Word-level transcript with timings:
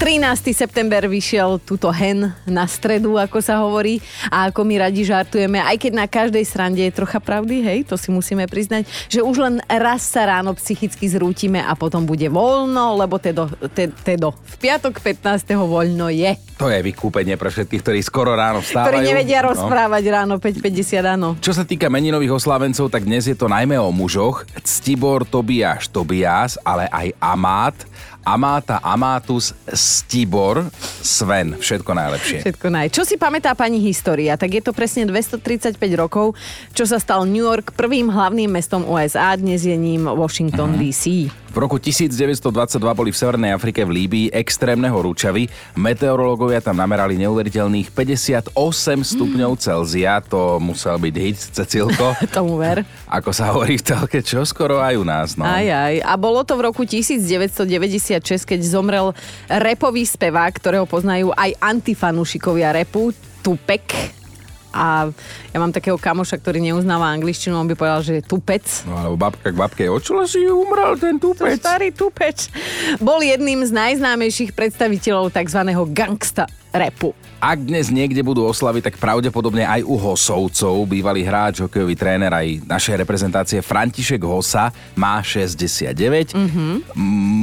13. 0.00 0.56
september 0.56 1.04
vyšiel 1.04 1.60
túto 1.60 1.92
hen 1.92 2.32
na 2.48 2.64
stredu, 2.64 3.20
ako 3.20 3.36
sa 3.44 3.60
hovorí. 3.60 4.00
A 4.32 4.48
ako 4.48 4.64
my 4.64 4.80
radi 4.80 5.04
žartujeme, 5.04 5.60
aj 5.60 5.76
keď 5.76 5.92
na 5.92 6.08
každej 6.08 6.40
srande 6.48 6.80
je 6.80 6.88
trocha 6.88 7.20
pravdy, 7.20 7.60
hej, 7.60 7.78
to 7.84 8.00
si 8.00 8.08
musíme 8.08 8.48
priznať, 8.48 8.88
že 9.12 9.20
už 9.20 9.36
len 9.44 9.54
raz 9.68 10.00
sa 10.08 10.24
ráno 10.24 10.56
psychicky 10.56 11.04
zrútime 11.04 11.60
a 11.60 11.76
potom 11.76 12.08
bude 12.08 12.32
voľno, 12.32 12.96
lebo 12.96 13.20
tedo, 13.20 13.52
te, 13.76 13.92
tedo 13.92 14.32
v 14.32 14.56
piatok 14.56 15.04
15. 15.04 15.52
voľno 15.68 16.08
je. 16.08 16.32
To 16.56 16.72
je 16.72 16.80
vykúpenie 16.80 17.36
pre 17.36 17.52
všetkých, 17.52 17.84
ktorí 17.84 18.00
skoro 18.00 18.32
ráno 18.32 18.64
vstávajú. 18.64 18.96
Ktorí 18.96 19.04
nevedia 19.04 19.44
no. 19.44 19.52
rozprávať 19.52 20.04
ráno 20.08 20.40
5.50 20.40 21.04
áno. 21.04 21.28
Čo 21.44 21.52
sa 21.52 21.68
týka 21.68 21.92
meninových 21.92 22.40
oslávencov, 22.40 22.88
tak 22.88 23.04
dnes 23.04 23.28
je 23.28 23.36
to 23.36 23.52
najmä 23.52 23.76
o 23.76 23.92
mužoch. 23.92 24.48
Ctibor, 24.64 25.28
Tobiáš, 25.28 25.92
Tobias, 25.92 26.56
ale 26.64 26.88
aj 26.88 27.12
Amát 27.20 27.76
Amáta, 28.20 28.84
Amátus, 28.84 29.56
Stibor, 29.72 30.68
Sven. 31.00 31.56
Všetko 31.56 31.90
najlepšie. 31.96 32.38
Všetko 32.44 32.66
naj. 32.68 32.92
Čo 32.92 33.08
si 33.08 33.16
pamätá 33.16 33.56
pani 33.56 33.80
história? 33.80 34.36
Tak 34.36 34.50
je 34.60 34.62
to 34.62 34.72
presne 34.76 35.08
235 35.08 35.80
rokov, 35.96 36.36
čo 36.76 36.84
sa 36.84 37.00
stal 37.00 37.24
New 37.24 37.42
York 37.42 37.72
prvým 37.72 38.12
hlavným 38.12 38.52
mestom 38.52 38.84
USA. 38.84 39.32
Dnes 39.40 39.64
je 39.64 39.72
ním 39.72 40.04
Washington 40.04 40.76
mm-hmm. 40.76 40.92
DC. 40.92 41.04
V 41.50 41.58
roku 41.58 41.82
1922 41.82 42.78
boli 42.94 43.10
v 43.10 43.18
Severnej 43.18 43.50
Afrike 43.50 43.82
v 43.82 43.90
Líbii 43.90 44.26
extrémne 44.30 44.86
horúčavy. 44.86 45.50
Meteorológovia 45.74 46.62
tam 46.62 46.78
namerali 46.78 47.18
neuveriteľných 47.18 47.90
58 47.90 48.54
stupňov 49.02 49.58
Celzia. 49.58 50.22
To 50.30 50.62
musel 50.62 50.94
byť 51.02 51.14
hit, 51.18 51.38
Cecilko. 51.50 52.14
Tomu 52.38 52.54
ver. 52.54 52.86
Ako 53.10 53.34
sa 53.34 53.50
hovorí 53.50 53.82
v 53.82 53.84
telke, 53.84 54.22
čo 54.22 54.46
skoro 54.46 54.78
aj 54.78 54.94
u 54.94 55.02
nás. 55.02 55.34
No. 55.34 55.42
Aj, 55.42 55.66
aj. 55.66 56.06
A 56.06 56.14
bolo 56.14 56.46
to 56.46 56.54
v 56.54 56.70
roku 56.70 56.86
1996, 56.86 57.66
keď 58.46 58.60
zomrel 58.62 59.10
repový 59.50 60.06
spevák, 60.06 60.54
ktorého 60.54 60.86
poznajú 60.86 61.34
aj 61.34 61.58
antifanúšikovia 61.58 62.78
repu, 62.78 63.10
Tupek 63.42 64.19
a 64.70 65.10
ja 65.50 65.58
mám 65.58 65.74
takého 65.74 65.98
kamoša, 65.98 66.38
ktorý 66.38 66.62
neuznáva 66.62 67.10
angličtinu, 67.10 67.58
on 67.58 67.66
by 67.66 67.74
povedal, 67.74 68.00
že 68.06 68.12
je 68.18 68.22
tupec. 68.22 68.62
No 68.86 68.94
alebo 68.94 69.16
babka 69.18 69.50
k 69.50 69.56
babke, 69.58 69.84
očula 69.90 70.24
si 70.30 70.46
umrel 70.46 70.94
ten 70.98 71.18
tupec. 71.18 71.58
To 71.58 71.66
starý 71.66 71.90
tupec. 71.90 72.50
Bol 73.02 73.22
jedným 73.26 73.66
z 73.66 73.74
najznámejších 73.74 74.54
predstaviteľov 74.54 75.34
tzv. 75.34 75.60
gangsta 75.90 76.46
repu. 76.70 77.10
Ak 77.40 77.56
dnes 77.56 77.88
niekde 77.88 78.20
budú 78.20 78.44
oslavy, 78.44 78.84
tak 78.84 79.00
pravdepodobne 79.00 79.64
aj 79.64 79.80
u 79.80 79.96
Hosovcov. 79.96 80.84
Bývalý 80.84 81.24
hráč, 81.24 81.64
hokejový 81.64 81.96
tréner 81.96 82.28
aj 82.28 82.68
našej 82.68 83.00
reprezentácie 83.00 83.58
František 83.64 84.20
Hosa 84.20 84.68
má 84.92 85.24
69. 85.24 86.36
Mm-hmm. 86.36 86.72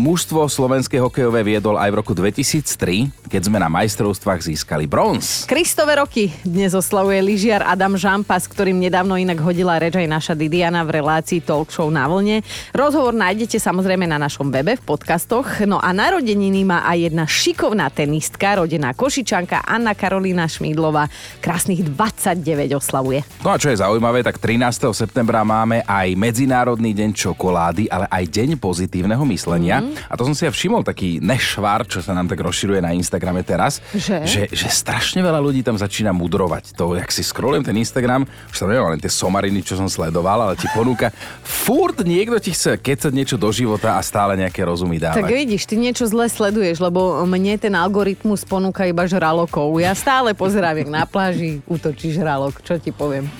Mužstvo 0.05 0.45
slovenské 0.45 1.01
hokejové 1.01 1.41
viedol 1.41 1.81
aj 1.81 1.89
v 1.89 1.97
roku 1.97 2.13
2003, 2.13 3.09
keď 3.25 3.41
sme 3.41 3.57
na 3.57 3.73
majstrovstvách 3.73 4.53
získali 4.53 4.85
bronz. 4.85 5.49
Kristové 5.49 5.97
roky 5.97 6.29
dnes 6.45 6.77
oslavuje 6.77 7.16
lyžiar 7.21 7.65
Adam 7.65 7.93
Žampa, 7.95 8.37
s 8.37 8.49
ktorým 8.49 8.77
nedávno 8.77 9.17
inak 9.17 9.41
hodila 9.41 9.77
reč 9.77 9.97
aj 9.97 10.07
naša 10.07 10.33
Didiana 10.33 10.85
v 10.85 11.01
relácii 11.01 11.43
Talk 11.43 11.69
Show 11.69 11.89
na 11.89 12.07
vlne. 12.07 12.45
Rozhovor 12.73 13.13
nájdete 13.15 13.59
samozrejme 13.59 14.05
na 14.05 14.21
našom 14.21 14.49
webe 14.49 14.77
v 14.77 14.83
podcastoch. 14.83 15.63
No 15.65 15.77
a 15.81 15.91
narodeniny 15.91 16.63
má 16.63 16.85
aj 16.85 17.11
jedna 17.11 17.25
šikovná 17.25 17.89
tenistka, 17.89 18.57
rodená 18.57 18.93
Košičanka 18.93 19.65
Anna 19.65 19.93
Karolína 19.93 20.45
Šmídlova 20.45 21.09
krásnych 21.39 21.85
29 21.85 22.77
oslavuje. 22.77 23.21
No 23.41 23.53
a 23.53 23.59
čo 23.61 23.69
je 23.71 23.81
zaujímavé, 23.81 24.25
tak 24.25 24.41
13. 24.41 24.91
septembra 24.93 25.41
máme 25.47 25.81
aj 25.85 26.13
Medzinárodný 26.17 26.93
deň 26.93 27.09
čokolády, 27.13 27.89
ale 27.89 28.05
aj 28.09 28.23
deň 28.27 28.49
pozitívneho 28.57 29.23
myslenia. 29.31 29.81
Mm-hmm. 29.81 30.09
A 30.09 30.13
to 30.17 30.25
som 30.27 30.35
si 30.35 30.43
ja 30.43 30.51
všimol, 30.51 30.83
taký 30.85 31.19
nešvar, 31.21 31.85
čo 31.87 32.01
sa 32.01 32.15
nám 32.15 32.27
tak 32.27 32.41
rozširuje 32.41 32.79
na 32.81 32.93
Instagrame 32.93 33.41
teraz, 33.41 33.79
že? 33.95 34.23
Že, 34.23 34.41
že 34.51 34.67
strašne 34.67 35.19
veľa 35.23 35.39
ľudí 35.39 35.61
tam 35.63 35.77
začína 35.79 36.11
mudrovať. 36.11 36.75
To, 36.77 36.97
jak 37.07 37.15
si 37.15 37.23
scrollujem 37.23 37.63
ten 37.63 37.79
Instagram, 37.79 38.27
už 38.51 38.59
tam 38.59 38.67
neviem 38.67 38.91
len 38.91 38.99
tie 38.99 39.07
somariny, 39.07 39.63
čo 39.63 39.79
som 39.79 39.87
sledoval, 39.87 40.43
ale 40.43 40.59
ti 40.59 40.67
ponúka 40.75 41.07
furt 41.39 42.03
niekto 42.03 42.35
ti 42.43 42.51
chce 42.51 42.75
kecať 42.75 43.15
niečo 43.15 43.39
do 43.39 43.47
života 43.47 43.95
a 43.95 44.03
stále 44.03 44.35
nejaké 44.35 44.67
rozumy 44.67 44.99
dávať. 44.99 45.23
Tak 45.23 45.31
vidíš, 45.31 45.63
ty 45.71 45.79
niečo 45.79 46.03
zle 46.03 46.27
sleduješ, 46.27 46.83
lebo 46.83 47.23
mne 47.23 47.55
ten 47.55 47.71
algoritmus 47.79 48.43
ponúka 48.43 48.83
iba 48.83 49.07
žralokov 49.07 49.79
ja 49.79 49.95
stále 49.95 50.35
pozerám, 50.35 50.83
jak 50.83 50.89
na 50.91 51.07
pláži 51.07 51.63
útočí 51.63 52.11
žralok. 52.11 52.59
Čo 52.59 52.75
ti 52.75 52.91
poviem? 52.91 53.31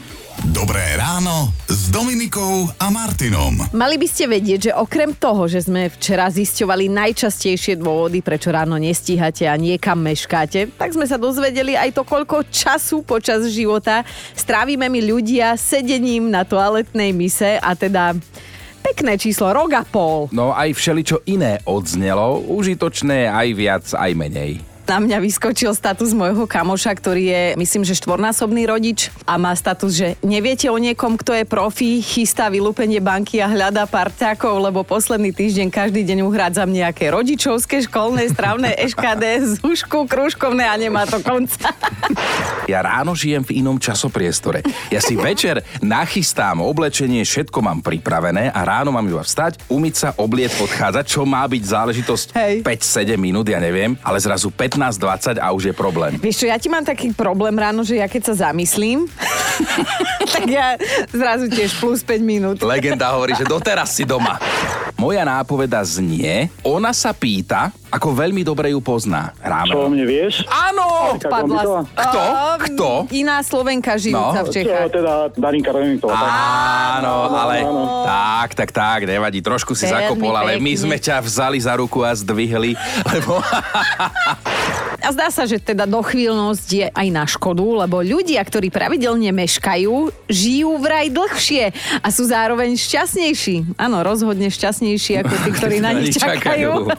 Dobré 0.46 0.94
ráno 1.02 1.50
s 1.66 1.90
Dominikou 1.90 2.70
a 2.78 2.94
Martinom. 2.94 3.58
Mali 3.74 3.98
by 3.98 4.06
ste 4.06 4.30
vedieť, 4.30 4.70
že 4.70 4.72
okrem 4.78 5.10
toho, 5.18 5.50
že 5.50 5.66
sme 5.66 5.90
včera 5.90 6.30
zisťovali 6.30 6.94
najčastejšie 6.94 7.82
dôvody, 7.82 8.22
prečo 8.22 8.54
ráno 8.54 8.78
nestíhate 8.78 9.50
a 9.50 9.58
niekam 9.58 9.98
meškáte, 9.98 10.70
tak 10.78 10.94
sme 10.94 11.10
sa 11.10 11.18
dozvedeli 11.18 11.74
aj 11.74 11.90
to, 11.98 12.06
koľko 12.06 12.46
času 12.54 13.02
počas 13.02 13.50
života 13.50 14.06
strávime 14.38 14.86
my 14.86 15.02
ľudia 15.10 15.58
sedením 15.58 16.30
na 16.30 16.46
toaletnej 16.46 17.18
mise 17.18 17.58
a 17.58 17.74
teda 17.74 18.14
pekné 18.86 19.18
číslo, 19.18 19.50
rok 19.50 19.74
a 19.74 19.82
pol. 19.90 20.30
No 20.30 20.54
aj 20.54 20.78
všeličo 20.78 21.26
iné 21.26 21.66
odznelo, 21.66 22.46
užitočné 22.46 23.26
aj 23.26 23.48
viac, 23.58 23.86
aj 23.90 24.12
menej 24.14 24.77
na 24.88 25.04
mňa 25.04 25.20
vyskočil 25.20 25.76
status 25.76 26.16
môjho 26.16 26.48
kamoša, 26.48 26.96
ktorý 26.96 27.24
je, 27.28 27.44
myslím, 27.60 27.84
že 27.84 28.00
štvornásobný 28.00 28.64
rodič 28.64 29.12
a 29.28 29.36
má 29.36 29.52
status, 29.52 29.92
že 29.92 30.08
neviete 30.24 30.72
o 30.72 30.80
niekom, 30.80 31.20
kto 31.20 31.36
je 31.36 31.44
profi, 31.44 32.00
chystá 32.00 32.48
vylúpenie 32.48 33.04
banky 33.04 33.44
a 33.44 33.52
hľadá 33.52 33.84
parťákov, 33.84 34.72
lebo 34.72 34.88
posledný 34.88 35.36
týždeň 35.36 35.68
každý 35.68 36.08
deň 36.08 36.24
uhrádzam 36.24 36.72
nejaké 36.72 37.12
rodičovské, 37.12 37.84
školné, 37.92 38.32
stravné, 38.32 38.80
eškade, 38.88 39.60
zúšku, 39.60 40.08
krúžkovné 40.08 40.64
a 40.64 40.80
nemá 40.80 41.04
to 41.04 41.20
konca. 41.20 41.68
Ja 42.68 42.84
ráno 42.84 43.16
žijem 43.16 43.48
v 43.48 43.64
inom 43.64 43.80
časopriestore. 43.80 44.60
Ja 44.92 45.00
si 45.00 45.16
večer 45.16 45.64
nachystám 45.80 46.60
oblečenie, 46.60 47.24
všetko 47.24 47.64
mám 47.64 47.80
pripravené 47.80 48.52
a 48.52 48.60
ráno 48.68 48.92
mám 48.92 49.08
iba 49.08 49.24
vstať, 49.24 49.72
umyť 49.72 49.96
sa, 49.96 50.10
obliec, 50.20 50.52
odchádzať, 50.52 51.06
čo 51.08 51.24
má 51.24 51.48
byť 51.48 51.64
záležitosť 51.64 52.28
5-7 52.68 53.16
minút, 53.16 53.48
ja 53.48 53.64
neviem, 53.64 53.96
ale 54.04 54.20
zrazu 54.20 54.52
15 54.52 54.77
15-20 54.78 55.42
a 55.42 55.50
už 55.52 55.64
je 55.70 55.74
problém. 55.74 56.14
Vieš 56.22 56.46
čo, 56.46 56.48
ja 56.48 56.62
ti 56.62 56.70
mám 56.70 56.86
taký 56.86 57.10
problém 57.18 57.58
ráno, 57.58 57.82
že 57.82 57.98
ja 57.98 58.06
keď 58.06 58.32
sa 58.32 58.54
zamyslím, 58.54 59.10
tak 60.38 60.46
ja 60.46 60.78
zrazu 61.10 61.50
tiež 61.50 61.82
plus 61.82 62.06
5 62.06 62.22
minút. 62.22 62.62
Legenda 62.62 63.18
hovorí, 63.18 63.34
že 63.34 63.44
doteraz 63.44 63.98
si 63.98 64.06
doma. 64.06 64.38
Moja 64.98 65.22
nápoveda 65.22 65.78
znie, 65.86 66.50
ona 66.66 66.90
sa 66.90 67.14
pýta, 67.14 67.70
ako 67.94 68.18
veľmi 68.18 68.42
dobre 68.42 68.74
ju 68.74 68.82
pozná. 68.82 69.30
Ráno. 69.46 69.70
Čo 69.70 69.80
o 69.86 69.90
mne 69.94 70.10
vieš? 70.10 70.42
Áno! 70.50 71.14
Padla. 71.22 71.86
Kto? 71.86 72.22
Kto? 72.66 72.90
Iná 73.14 73.46
Slovenka 73.46 73.94
žijúca 73.94 74.42
no. 74.42 74.46
v 74.50 74.58
Čechách. 74.58 74.90
Čo, 74.90 74.98
teda 74.98 75.14
Darinka 75.38 75.70
Remitová. 75.70 76.18
Áno, 76.98 77.30
ale 77.30 77.62
áno. 77.62 78.10
tak, 78.10 78.58
tak, 78.58 78.70
tak, 78.74 79.00
nevadí. 79.06 79.38
Trošku 79.46 79.78
si 79.78 79.86
Veľmi 79.86 80.18
zakopol, 80.18 80.34
ale 80.34 80.58
my 80.58 80.74
sme 80.74 80.98
ťa 80.98 81.22
vzali 81.22 81.62
za 81.62 81.78
ruku 81.78 82.02
a 82.02 82.18
zdvihli, 82.18 82.74
lebo... 83.14 83.38
A 85.02 85.14
zdá 85.14 85.30
sa, 85.30 85.46
že 85.46 85.62
teda 85.62 85.86
dochvíľnosť 85.86 86.68
je 86.68 86.88
aj 86.90 87.08
na 87.14 87.24
škodu, 87.30 87.62
lebo 87.86 88.02
ľudia, 88.02 88.42
ktorí 88.42 88.74
pravidelne 88.74 89.30
meškajú, 89.30 90.10
žijú 90.26 90.72
vraj 90.82 91.14
dlhšie 91.14 91.72
a 92.02 92.08
sú 92.10 92.26
zároveň 92.26 92.74
šťastnejší. 92.74 93.78
Áno, 93.78 94.02
rozhodne 94.02 94.50
šťastnejší 94.50 95.22
ako 95.22 95.34
tí, 95.46 95.50
ktorí 95.58 95.78
na 95.80 95.94
nich 95.94 96.18
čakajú. 96.18 96.90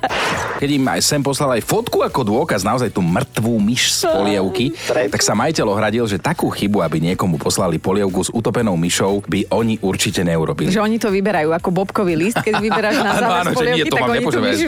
Keď 0.62 0.70
im 0.70 0.84
aj 0.86 1.00
sem 1.02 1.22
poslal 1.22 1.58
aj 1.58 1.62
fotku 1.66 2.06
ako 2.06 2.22
dôkaz, 2.22 2.62
naozaj 2.62 2.94
tú 2.94 3.02
mŕtvú 3.02 3.54
myš 3.58 4.02
z 4.02 4.02
polievky, 4.10 4.66
tak 4.88 5.20
sa 5.22 5.34
majiteľ 5.34 5.66
ohradil, 5.66 6.04
že 6.06 6.22
takú 6.22 6.50
chybu, 6.50 6.82
aby 6.82 7.02
niekomu 7.02 7.38
poslali 7.38 7.82
polievku 7.82 8.22
s 8.22 8.30
utopenou 8.30 8.78
myšou, 8.78 9.26
by 9.26 9.50
oni 9.50 9.82
určite 9.82 10.22
neurobili. 10.22 10.70
Že 10.70 10.82
oni 10.82 10.96
to 11.02 11.10
vyberajú 11.10 11.50
ako 11.50 11.68
bobkový 11.74 12.14
list, 12.14 12.38
keď 12.38 12.62
vyberáš 12.62 12.98
na 13.02 13.12
záver 13.22 13.54
polievky, 13.54 13.88
tak 13.90 14.02
oni 14.06 14.26
to 14.26 14.40
myš 14.40 14.58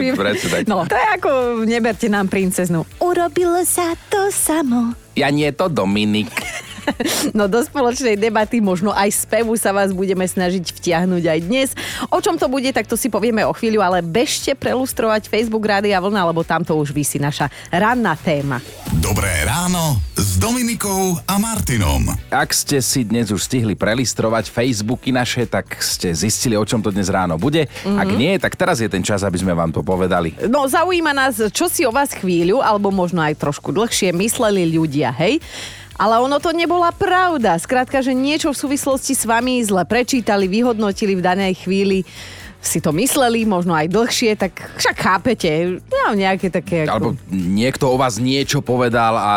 No, 0.67 0.85
to 0.87 0.95
je 0.95 1.07
ako 1.17 1.31
neberte 1.67 2.07
nám 2.11 2.27
princeznu. 2.31 2.87
Urobilo 3.21 3.61
sa 3.69 3.93
to 4.09 4.33
samo. 4.33 4.97
Ja 5.13 5.29
nie 5.29 5.53
to 5.53 5.69
Dominik. 5.69 6.33
No 7.39 7.47
do 7.47 7.61
spoločnej 7.63 8.17
debaty, 8.19 8.59
možno 8.59 8.91
aj 8.91 9.13
spevu 9.27 9.55
sa 9.55 9.71
vás 9.71 9.95
budeme 9.95 10.25
snažiť 10.25 10.73
vtiahnuť 10.73 11.25
aj 11.27 11.39
dnes. 11.45 11.69
O 12.11 12.19
čom 12.19 12.37
to 12.37 12.51
bude, 12.51 12.69
tak 12.73 12.89
to 12.89 12.99
si 12.99 13.13
povieme 13.13 13.45
o 13.47 13.53
chvíľu, 13.55 13.85
ale 13.85 14.03
bežte 14.03 14.57
prelustrovať 14.57 15.31
Facebook 15.31 15.63
Rádia 15.63 16.01
Vlna, 16.01 16.27
lebo 16.33 16.43
tam 16.43 16.65
to 16.67 16.75
už 16.77 16.91
vysí 16.91 17.21
naša 17.21 17.49
ranná 17.71 18.17
téma. 18.19 18.59
Dobré 18.99 19.31
ráno 19.47 20.01
s 20.17 20.37
Dominikou 20.37 21.17
a 21.25 21.35
Martinom. 21.39 22.13
Ak 22.29 22.53
ste 22.53 22.83
si 22.83 23.07
dnes 23.07 23.31
už 23.31 23.47
stihli 23.47 23.79
prelistrovať 23.79 24.51
Facebooky 24.51 25.15
naše, 25.15 25.47
tak 25.47 25.79
ste 25.81 26.13
zistili, 26.13 26.59
o 26.59 26.65
čom 26.67 26.83
to 26.83 26.93
dnes 26.93 27.09
ráno 27.09 27.41
bude. 27.41 27.67
Mm-hmm. 27.67 27.99
Ak 27.99 28.09
nie, 28.13 28.33
tak 28.37 28.55
teraz 28.59 28.83
je 28.83 28.89
ten 28.91 29.05
čas, 29.05 29.25
aby 29.25 29.39
sme 29.41 29.57
vám 29.57 29.71
to 29.73 29.81
povedali. 29.81 30.35
No 30.51 30.67
zaujíma 30.67 31.13
nás, 31.15 31.41
čo 31.55 31.71
si 31.71 31.87
o 31.87 31.93
vás 31.95 32.13
chvíľu, 32.13 32.61
alebo 32.61 32.93
možno 32.93 33.25
aj 33.25 33.39
trošku 33.39 33.73
dlhšie 33.73 34.13
mysleli 34.13 34.69
ľudia, 34.69 35.11
hej? 35.17 35.41
Ale 36.01 36.17
ono 36.17 36.41
to 36.41 36.57
nebola 36.57 36.89
pravda. 36.97 37.61
Skrátka, 37.61 38.01
že 38.01 38.17
niečo 38.17 38.57
v 38.57 38.61
súvislosti 38.65 39.13
s 39.13 39.29
vami 39.29 39.61
zle 39.61 39.85
prečítali, 39.85 40.49
vyhodnotili 40.49 41.13
v 41.13 41.21
danej 41.21 41.61
chvíli 41.61 42.09
si 42.61 42.79
to 42.79 42.93
mysleli, 42.93 43.49
možno 43.49 43.73
aj 43.73 43.89
dlhšie, 43.89 44.37
tak 44.37 44.53
však 44.77 44.97
chápete, 45.01 45.81
ja 45.81 46.07
nejaké 46.13 46.53
také... 46.53 46.85
Ako... 46.85 46.93
Alebo 46.93 47.09
niekto 47.33 47.89
o 47.89 47.97
vás 47.97 48.21
niečo 48.21 48.61
povedal 48.61 49.17
a 49.17 49.33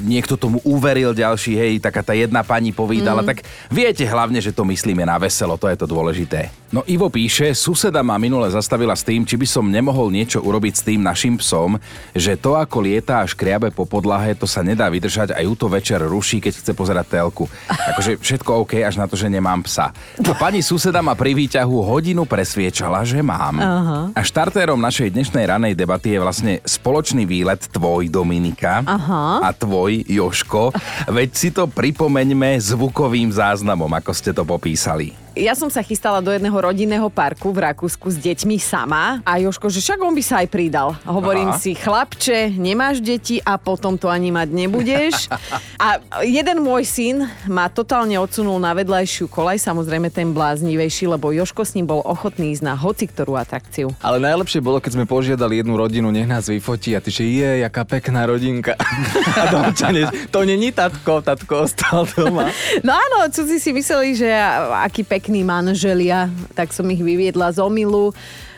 niekto 0.00 0.40
tomu 0.40 0.64
uveril 0.64 1.12
ďalší, 1.12 1.52
hej, 1.60 1.72
taká 1.84 2.00
tá 2.00 2.16
jedna 2.16 2.40
pani 2.40 2.72
povídala, 2.72 3.20
mm. 3.20 3.28
tak 3.28 3.38
viete 3.68 4.08
hlavne, 4.08 4.40
že 4.40 4.56
to 4.56 4.64
myslíme 4.64 5.04
na 5.04 5.20
veselo, 5.20 5.60
to 5.60 5.68
je 5.68 5.76
to 5.76 5.84
dôležité. 5.84 6.48
No 6.74 6.82
Ivo 6.90 7.06
píše, 7.06 7.54
suseda 7.54 8.02
ma 8.02 8.18
minule 8.18 8.50
zastavila 8.50 8.98
s 8.98 9.06
tým, 9.06 9.22
či 9.22 9.38
by 9.38 9.46
som 9.46 9.68
nemohol 9.68 10.10
niečo 10.10 10.42
urobiť 10.42 10.74
s 10.74 10.82
tým 10.82 11.06
našim 11.06 11.38
psom, 11.38 11.78
že 12.16 12.34
to 12.34 12.58
ako 12.58 12.82
lieta 12.82 13.22
a 13.22 13.28
škriabe 13.30 13.70
po 13.70 13.86
podlahe, 13.86 14.34
to 14.34 14.48
sa 14.48 14.64
nedá 14.64 14.90
vydržať 14.90 15.36
a 15.36 15.44
ju 15.44 15.54
to 15.54 15.70
večer 15.70 16.02
ruší, 16.02 16.42
keď 16.42 16.58
chce 16.58 16.72
pozerať 16.74 17.06
telku. 17.14 17.46
Akože 17.94 18.18
všetko 18.18 18.66
OK, 18.66 18.82
až 18.82 18.98
na 18.98 19.06
to, 19.06 19.14
že 19.14 19.30
nemám 19.30 19.62
psa. 19.62 19.94
A 20.18 20.32
pani 20.34 20.66
suseda 20.66 20.98
ma 20.98 21.14
pri 21.14 21.36
výťahu 21.36 21.76
hodinu 21.84 22.26
pres 22.26 22.53
presviečala, 22.54 23.02
že 23.02 23.18
mám. 23.18 23.58
Uh-huh. 23.58 24.14
A 24.14 24.22
štartérom 24.22 24.78
našej 24.78 25.10
dnešnej 25.10 25.42
ranej 25.42 25.74
debaty 25.74 26.14
je 26.14 26.22
vlastne 26.22 26.52
spoločný 26.62 27.26
výlet 27.26 27.58
tvoj 27.66 28.06
Dominika 28.06 28.78
uh-huh. 28.78 29.42
a 29.42 29.50
tvoj 29.50 30.06
Joško. 30.06 30.70
Veď 31.10 31.30
si 31.34 31.50
to 31.50 31.66
pripomeňme 31.66 32.54
zvukovým 32.62 33.34
záznamom, 33.34 33.90
ako 33.90 34.14
ste 34.14 34.30
to 34.30 34.46
popísali. 34.46 35.23
Ja 35.34 35.58
som 35.58 35.66
sa 35.66 35.82
chystala 35.82 36.22
do 36.22 36.30
jedného 36.30 36.54
rodinného 36.54 37.10
parku 37.10 37.50
v 37.50 37.66
Rakúsku 37.66 38.06
s 38.06 38.22
deťmi 38.22 38.54
sama 38.62 39.18
a 39.26 39.42
Joško, 39.42 39.66
že 39.66 39.82
však 39.82 39.98
on 39.98 40.14
by 40.14 40.22
sa 40.22 40.46
aj 40.46 40.46
pridal. 40.46 40.94
Hovorím 41.02 41.50
Aha. 41.50 41.58
si, 41.58 41.74
chlapče, 41.74 42.54
nemáš 42.54 43.02
deti 43.02 43.42
a 43.42 43.58
potom 43.58 43.98
to 43.98 44.06
ani 44.06 44.30
mať 44.30 44.54
nebudeš. 44.54 45.26
a 45.82 45.98
jeden 46.22 46.62
môj 46.62 46.86
syn 46.86 47.26
ma 47.50 47.66
totálne 47.66 48.14
odsunul 48.14 48.62
na 48.62 48.78
vedľajšiu 48.78 49.26
kolaj, 49.26 49.58
samozrejme 49.58 50.06
ten 50.14 50.30
bláznivejší, 50.30 51.10
lebo 51.10 51.34
Joško 51.34 51.66
s 51.66 51.74
ním 51.74 51.90
bol 51.90 51.98
ochotný 52.06 52.54
ísť 52.54 52.70
na 52.70 52.78
hoci 52.78 53.10
ktorú 53.10 53.34
atrakciu. 53.34 53.90
Ale 54.06 54.22
najlepšie 54.22 54.62
bolo, 54.62 54.78
keď 54.78 55.02
sme 55.02 55.04
požiadali 55.10 55.58
jednu 55.58 55.74
rodinu, 55.74 56.14
nech 56.14 56.30
nás 56.30 56.46
vyfotí 56.46 56.94
a 56.94 57.02
ty, 57.02 57.10
že 57.10 57.26
je, 57.26 57.66
jaká 57.66 57.82
pekná 57.82 58.22
rodinka. 58.30 58.78
a 59.42 59.50
domčane, 59.50 60.30
to 60.30 60.46
není 60.46 60.70
tatko, 60.70 61.26
tatko 61.26 61.66
ostal 61.66 62.06
doma. 62.14 62.54
no 62.86 62.94
áno, 62.94 63.26
cudzi 63.34 63.58
si 63.58 63.74
mysleli, 63.74 64.14
že 64.14 64.30
aký 64.78 65.02
pek 65.02 65.23
pekní 65.24 65.40
manželia, 65.40 66.28
tak 66.52 66.68
som 66.76 66.84
ich 66.92 67.00
vyviedla 67.00 67.48
z 67.48 67.64
omilu 67.64 68.12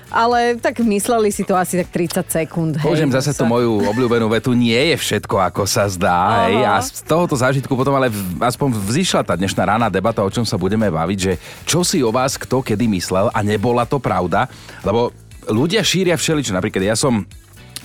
ale 0.06 0.54
tak 0.62 0.78
mysleli 0.86 1.34
si 1.34 1.42
to 1.42 1.58
asi 1.58 1.82
tak 1.82 1.90
30 1.90 2.30
sekúnd. 2.30 2.72
Použijem 2.78 3.10
zase 3.10 3.34
tú 3.34 3.42
moju 3.42 3.82
obľúbenú 3.90 4.30
vetu, 4.30 4.54
nie 4.54 4.94
je 4.94 4.96
všetko 5.02 5.34
ako 5.50 5.66
sa 5.66 5.90
zdá. 5.90 6.46
Hej, 6.46 6.62
a 6.62 6.78
z 6.78 7.02
tohoto 7.02 7.34
zážitku 7.34 7.74
potom 7.74 7.90
ale 7.90 8.14
aspoň 8.38 8.78
vzýšla 8.86 9.26
tá 9.26 9.34
dnešná 9.34 9.66
rána 9.66 9.90
debata, 9.90 10.22
o 10.22 10.30
čom 10.30 10.46
sa 10.46 10.54
budeme 10.54 10.86
baviť, 10.86 11.18
že 11.18 11.32
čo 11.66 11.82
si 11.82 12.06
o 12.06 12.14
vás 12.14 12.38
kto 12.38 12.62
kedy 12.62 12.86
myslel 12.86 13.34
a 13.34 13.38
nebola 13.42 13.82
to 13.82 13.98
pravda, 13.98 14.46
lebo 14.86 15.10
ľudia 15.50 15.82
šíria 15.82 16.14
všeličo. 16.14 16.54
Napríklad 16.54 16.86
ja 16.86 16.94
som 16.94 17.26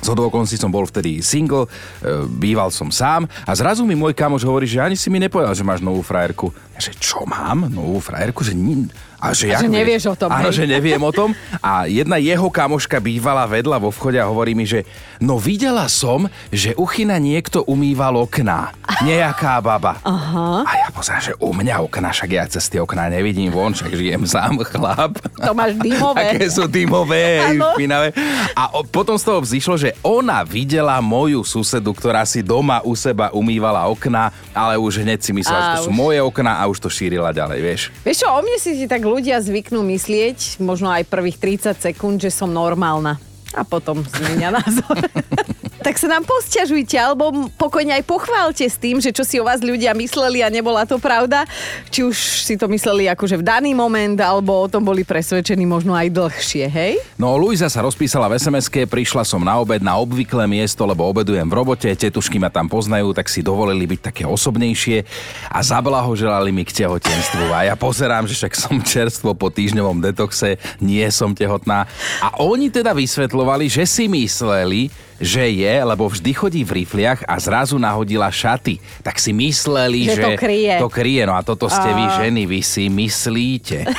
z 0.01 0.07
okolností 0.09 0.57
som 0.57 0.74
bol 0.74 0.83
vtedy 0.89 1.21
single, 1.21 1.69
e, 2.01 2.25
býval 2.25 2.74
som 2.74 2.89
sám 2.89 3.30
a 3.45 3.51
zrazu 3.53 3.86
mi 3.86 3.94
môj 3.94 4.18
kamoš 4.18 4.44
hovorí, 4.44 4.65
že 4.65 4.81
ani 4.81 4.98
si 4.98 5.13
mi 5.13 5.21
nepovedal, 5.21 5.53
že 5.53 5.62
máš 5.62 5.86
novú 5.86 6.01
frajerku. 6.01 6.50
Ja, 6.75 6.80
že 6.81 6.98
čo 6.98 7.24
mám? 7.30 7.69
Novú 7.69 8.01
frajerku? 8.01 8.42
Že 8.42 8.53
ni- 8.57 8.89
a 9.21 9.38
že, 9.38 9.53
a 9.53 9.62
že 9.62 9.69
nevieš 9.69 10.09
o 10.09 10.15
tom. 10.18 10.33
Áno, 10.33 10.50
hej. 10.50 10.57
že 10.57 10.63
neviem 10.65 10.98
o 10.98 11.13
tom. 11.13 11.38
A 11.62 11.86
jedna 11.86 12.18
jeho 12.18 12.50
kamoška 12.50 12.98
bývala 12.98 13.45
vedľa 13.45 13.77
vo 13.77 13.94
vchode 13.94 14.18
a 14.18 14.25
hovorí 14.25 14.57
mi, 14.57 14.65
že 14.65 14.81
no 15.21 15.38
videla 15.38 15.86
som, 15.86 16.25
že 16.50 16.74
uchyna 16.74 17.21
niekto 17.21 17.62
umýval 17.69 18.18
okná. 18.18 18.74
Nejaká 19.06 19.62
baba. 19.62 20.01
Aha. 20.01 20.65
A 20.65 20.74
pozerám, 21.01 21.25
že 21.25 21.33
u 21.42 21.50
mňa 21.50 21.75
okná, 21.81 22.13
však 22.13 22.30
ja 22.30 22.45
cez 22.45 22.69
tie 22.69 22.77
okná 22.77 23.09
nevidím 23.09 23.50
von, 23.50 23.74
však 23.74 23.89
žijem 23.98 24.21
sám 24.30 24.62
chlap. 24.62 25.18
To 25.42 25.57
máš 25.57 25.74
dymové. 25.81 26.21
Aké 26.38 26.45
sú 26.45 26.69
dymové, 26.69 27.57
špinavé. 27.57 28.13
A 28.53 28.69
potom 28.86 29.18
z 29.18 29.25
toho 29.25 29.42
vzýšlo, 29.42 29.81
že 29.81 29.98
ona 30.06 30.45
videla 30.45 31.01
moju 31.01 31.42
susedu, 31.42 31.89
ktorá 31.98 32.21
si 32.30 32.45
doma 32.45 32.86
u 32.86 32.94
seba 32.94 33.33
umývala 33.33 33.89
okná, 33.89 34.30
ale 34.53 34.77
už 34.77 35.01
hneď 35.01 35.25
si 35.25 35.33
myslela, 35.33 35.62
že 35.62 35.69
to 35.81 35.86
sú 35.89 35.92
moje 35.92 36.21
okná 36.21 36.62
a 36.62 36.69
už 36.69 36.77
to 36.77 36.89
šírila 36.94 37.33
ďalej, 37.33 37.59
vieš. 37.65 37.81
Vieš 38.06 38.21
čo, 38.21 38.27
o 38.30 38.39
mne 38.45 38.57
si 38.62 38.86
tak 38.86 39.01
ľudia 39.01 39.42
zvyknú 39.42 39.81
myslieť, 39.81 40.62
možno 40.62 40.94
aj 40.94 41.09
prvých 41.09 41.42
30 41.42 41.81
sekúnd, 41.81 42.21
že 42.21 42.30
som 42.30 42.54
normálna. 42.54 43.18
A 43.57 43.65
potom 43.65 44.06
zmenia 44.06 44.54
názor. 44.54 45.01
tak 45.81 45.98
sa 45.98 46.06
nám 46.06 46.24
posťažujte, 46.30 46.94
alebo 46.94 47.50
pokojne 47.57 47.98
aj 47.98 48.06
pochválte 48.06 48.62
s 48.62 48.78
tým, 48.78 49.01
že 49.01 49.10
čo 49.10 49.25
si 49.25 49.42
o 49.42 49.45
vás 49.45 49.66
ľudia 49.66 49.98
mysleli 49.98 50.45
a 50.45 50.54
nebola 50.54 50.86
to 50.86 51.01
pravda. 51.01 51.44
Či 51.89 52.06
už 52.06 52.18
si 52.45 52.54
to 52.54 52.69
mysleli 52.69 53.10
akože 53.10 53.42
v 53.42 53.44
daný 53.44 53.74
moment, 53.74 54.16
alebo 54.22 54.54
o 54.62 54.69
tom 54.69 54.86
boli 54.86 55.01
presvedčení 55.01 55.66
možno 55.66 55.98
aj 55.98 56.13
dlhšie, 56.13 56.66
hej? 56.69 57.01
No, 57.18 57.33
Luisa 57.33 57.66
sa 57.66 57.81
rozpísala 57.81 58.30
v 58.30 58.38
sms 58.38 58.69
prišla 58.86 59.25
som 59.25 59.42
na 59.42 59.57
obed 59.57 59.81
na 59.81 59.98
obvyklé 59.98 60.45
miesto, 60.45 60.86
lebo 60.86 61.01
obedujem 61.10 61.50
v 61.50 61.57
robote, 61.57 61.89
tetušky 61.89 62.38
ma 62.38 62.54
tam 62.54 62.69
poznajú, 62.69 63.18
tak 63.18 63.25
si 63.25 63.42
dovolili 63.42 63.89
byť 63.89 64.00
také 64.13 64.24
osobnejšie 64.30 65.01
a 65.50 65.60
zablahoželali 65.66 66.54
mi 66.54 66.62
k 66.62 66.86
tehotenstvu. 66.86 67.50
A 67.50 67.74
ja 67.74 67.75
pozerám, 67.75 68.30
že 68.30 68.38
však 68.38 68.54
som 68.54 68.78
čerstvo 68.78 69.33
po 69.33 69.50
týždňovom 69.50 69.98
detoxe, 70.06 70.62
nie 70.78 71.04
som 71.10 71.33
tehotná. 71.33 71.89
A 72.22 72.38
oni 72.45 72.69
teda 72.69 72.94
vysvetlovali, 72.94 73.66
že 73.66 73.89
si 73.89 74.06
mysleli, 74.06 74.94
že 75.22 75.45
je, 75.45 75.70
lebo 75.79 76.12
vždy 76.12 76.31
chodí 76.35 76.62
v 76.68 76.83
rifliach 76.83 77.23
a 77.23 77.39
zrazu 77.39 77.79
nahodila 77.79 78.27
šaty. 78.27 78.83
Tak 79.00 79.15
si 79.15 79.31
mysleli, 79.31 80.12
že, 80.12 80.19
že 80.19 80.23
to 80.23 80.29
kryje. 80.35 80.75
To 80.83 80.89
kryje, 80.91 81.23
no 81.23 81.33
a 81.38 81.41
toto 81.45 81.71
ste 81.71 81.88
a... 81.88 81.95
vy 81.95 82.06
ženy, 82.19 82.41
vy 82.44 82.59
si 82.59 82.83
myslíte. 82.91 83.77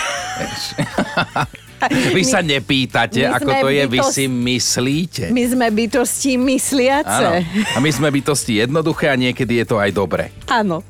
Vy 1.90 2.22
sa 2.22 2.38
nepýtate, 2.46 3.26
my 3.26 3.42
ako 3.42 3.50
to 3.58 3.69
je, 3.74 3.84
bytost... 3.90 3.90
vy 3.90 4.14
si 4.14 4.24
myslíte. 4.30 5.24
My 5.34 5.44
sme 5.50 5.66
bytosti 5.66 6.32
mysliace. 6.38 7.26
Áno. 7.26 7.42
A 7.74 7.78
my 7.82 7.90
sme 7.90 8.06
bytosti 8.14 8.62
jednoduché 8.62 9.10
a 9.10 9.19
niekedy 9.19 9.58
je 9.58 9.66
to 9.66 9.82
aj 9.82 9.90
dobre. 9.90 10.30
Áno. 10.46 10.86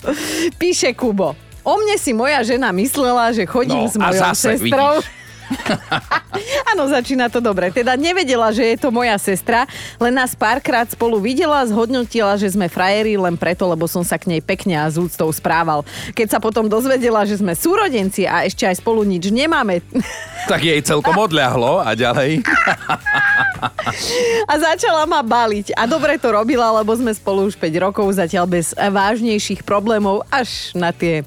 Píše 0.61 0.93
Kubo. 0.93 1.32
O 1.64 1.81
mne 1.81 1.96
si 1.96 2.12
moja 2.12 2.44
žena 2.44 2.76
myslela, 2.76 3.32
že 3.32 3.49
chodím 3.49 3.87
no, 3.87 3.88
s 3.88 3.96
mojou 3.96 4.20
a 4.20 4.37
zase, 4.37 4.61
sestrou. 4.61 5.00
Vidíš 5.00 5.21
Áno, 6.72 6.88
začína 6.88 7.28
to 7.28 7.44
dobre. 7.44 7.69
Teda 7.70 7.94
nevedela, 7.94 8.50
že 8.50 8.75
je 8.75 8.76
to 8.81 8.88
moja 8.88 9.14
sestra, 9.20 9.69
len 10.00 10.16
nás 10.16 10.32
párkrát 10.32 10.88
spolu 10.88 11.20
videla, 11.20 11.60
zhodnotila, 11.69 12.40
že 12.40 12.52
sme 12.52 12.72
frajeri 12.72 13.20
len 13.20 13.37
preto, 13.37 13.69
lebo 13.69 13.84
som 13.84 14.00
sa 14.00 14.16
k 14.16 14.32
nej 14.32 14.40
pekne 14.40 14.81
a 14.81 14.88
z 14.88 15.04
úctou 15.04 15.28
správal. 15.31 15.84
Keď 16.16 16.37
sa 16.37 16.38
potom 16.40 16.66
dozvedela, 16.66 17.28
že 17.28 17.38
sme 17.38 17.52
súrodenci 17.52 18.25
a 18.25 18.49
ešte 18.49 18.64
aj 18.64 18.81
spolu 18.81 19.04
nič 19.04 19.28
nemáme... 19.28 19.81
Tak 20.43 20.58
jej 20.58 20.82
celkom 20.82 21.14
odľahlo 21.14 21.87
a 21.87 21.94
ďalej. 21.94 22.43
A 24.50 24.58
začala 24.58 25.06
ma 25.06 25.22
baliť. 25.22 25.70
A 25.79 25.86
dobre 25.86 26.19
to 26.19 26.34
robila, 26.34 26.82
lebo 26.82 26.91
sme 26.98 27.15
spolu 27.15 27.46
už 27.46 27.55
5 27.55 27.70
rokov, 27.79 28.19
zatiaľ 28.19 28.50
bez 28.50 28.74
vážnejších 28.74 29.62
problémov, 29.62 30.27
až 30.34 30.74
na 30.74 30.91
tie 30.91 31.22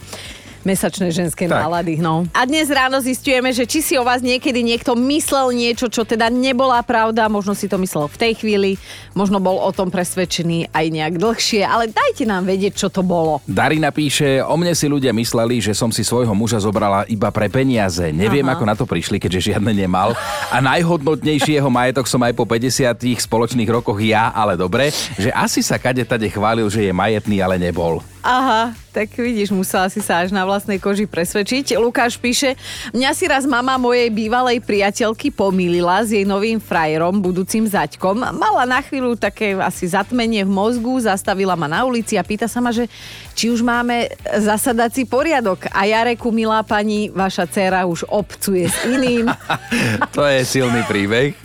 mesačné 0.65 1.13
ženské 1.13 1.45
tak. 1.45 1.61
nálady. 1.61 2.01
No. 2.01 2.25
A 2.33 2.43
dnes 2.49 2.67
ráno 2.73 2.97
zistujeme, 2.97 3.53
že 3.53 3.69
či 3.69 3.85
si 3.85 3.93
o 3.95 4.03
vás 4.03 4.25
niekedy 4.25 4.65
niekto 4.65 4.97
myslel 4.97 5.53
niečo, 5.53 5.87
čo 5.87 6.01
teda 6.01 6.27
nebola 6.33 6.81
pravda, 6.81 7.29
možno 7.29 7.53
si 7.53 7.69
to 7.69 7.77
myslel 7.77 8.09
v 8.09 8.17
tej 8.17 8.33
chvíli, 8.41 8.71
možno 9.13 9.37
bol 9.37 9.61
o 9.61 9.69
tom 9.69 9.93
presvedčený 9.93 10.73
aj 10.73 10.85
nejak 10.89 11.15
dlhšie, 11.21 11.61
ale 11.61 11.93
dajte 11.93 12.25
nám 12.25 12.49
vedieť, 12.49 12.73
čo 12.73 12.89
to 12.89 13.05
bolo. 13.05 13.39
Darina 13.45 13.93
píše, 13.93 14.41
o 14.41 14.57
mne 14.57 14.73
si 14.73 14.89
ľudia 14.89 15.13
mysleli, 15.13 15.61
že 15.61 15.77
som 15.77 15.93
si 15.93 16.01
svojho 16.01 16.33
muža 16.33 16.57
zobrala 16.57 17.05
iba 17.05 17.29
pre 17.29 17.47
peniaze. 17.47 18.09
Neviem, 18.09 18.49
Aha. 18.49 18.57
ako 18.57 18.63
na 18.65 18.75
to 18.75 18.89
prišli, 18.89 19.21
keďže 19.21 19.53
žiadne 19.53 19.69
nemal. 19.69 20.17
A 20.49 20.57
najhodnotnejší 20.65 21.61
jeho 21.61 21.69
majetok 21.69 22.09
som 22.09 22.19
aj 22.25 22.33
po 22.33 22.49
50 22.49 22.97
spoločných 23.21 23.69
rokoch 23.69 24.01
ja, 24.01 24.33
ale 24.33 24.57
dobre, 24.57 24.89
že 25.21 25.29
asi 25.29 25.61
sa 25.61 25.77
kade 25.77 26.01
tade 26.01 26.25
chválil, 26.31 26.65
že 26.71 26.89
je 26.89 26.93
majetný, 26.95 27.43
ale 27.43 27.61
nebol. 27.61 28.01
Aha, 28.25 28.73
tak 28.89 29.13
vidíš, 29.21 29.53
musela 29.53 29.85
si 29.85 30.01
sa 30.01 30.25
až 30.25 30.33
na 30.33 30.41
vlastnej 30.41 30.81
koži 30.81 31.05
presvedčiť. 31.05 31.77
Lukáš 31.77 32.17
píše, 32.17 32.57
mňa 32.89 33.11
si 33.13 33.29
raz 33.29 33.45
mama 33.45 33.77
mojej 33.77 34.09
bývalej 34.09 34.65
priateľky 34.65 35.29
pomýlila 35.29 36.01
s 36.01 36.09
jej 36.09 36.25
novým 36.25 36.57
frajerom, 36.57 37.21
budúcim 37.21 37.69
zaťkom. 37.69 38.17
Mala 38.33 38.65
na 38.65 38.81
chvíľu 38.81 39.13
také 39.13 39.53
asi 39.61 39.93
zatmenie 39.93 40.41
v 40.41 40.49
mozgu, 40.49 41.05
zastavila 41.05 41.53
ma 41.53 41.69
na 41.69 41.85
ulici 41.85 42.17
a 42.17 42.25
pýta 42.25 42.49
sa 42.49 42.57
ma, 42.65 42.73
že 42.73 42.89
či 43.37 43.53
už 43.53 43.61
máme 43.61 44.09
zasadací 44.41 45.05
poriadok. 45.05 45.69
A 45.69 45.85
ja 45.85 46.01
reku, 46.01 46.33
milá 46.33 46.65
pani, 46.65 47.13
vaša 47.13 47.45
dcera 47.45 47.85
už 47.85 48.09
obcuje 48.09 48.65
s 48.65 48.77
iným. 48.89 49.29
to 50.17 50.25
je 50.25 50.41
silný 50.49 50.81
príbeh. 50.89 51.37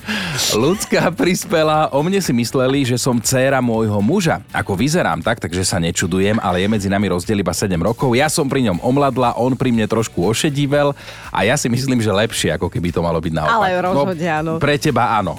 Ľudská 0.57 1.13
prispela, 1.13 1.93
o 1.93 2.01
mne 2.01 2.25
si 2.25 2.33
mysleli, 2.33 2.89
že 2.89 2.97
som 2.97 3.21
dcéra 3.21 3.61
môjho 3.61 4.01
muža. 4.01 4.41
Ako 4.55 4.79
vyzerám 4.79 5.21
tak, 5.21 5.43
takže 5.43 5.67
sa 5.67 5.77
nečudujem, 5.77 6.41
ale 6.41 6.65
je 6.65 6.70
medzi 6.71 6.87
nami 6.87 7.11
rozdiel 7.11 7.43
iba 7.43 7.50
7 7.50 7.75
rokov. 7.83 8.15
Ja 8.15 8.31
som 8.31 8.47
pri 8.47 8.62
ňom 8.71 8.79
omladla, 8.79 9.35
on 9.35 9.59
pri 9.59 9.75
mne 9.75 9.91
trošku 9.91 10.23
ošedivel 10.23 10.95
a 11.35 11.39
ja 11.43 11.59
si 11.59 11.67
myslím, 11.67 11.99
že 11.99 12.15
lepšie, 12.15 12.55
ako 12.55 12.71
keby 12.71 12.95
to 12.95 13.03
malo 13.03 13.19
byť 13.19 13.35
naopak. 13.35 13.59
Ale 13.59 13.69
rozhodne 13.83 14.31
no, 14.31 14.39
áno. 14.39 14.53
Pre 14.62 14.79
teba 14.79 15.19
áno. 15.19 15.35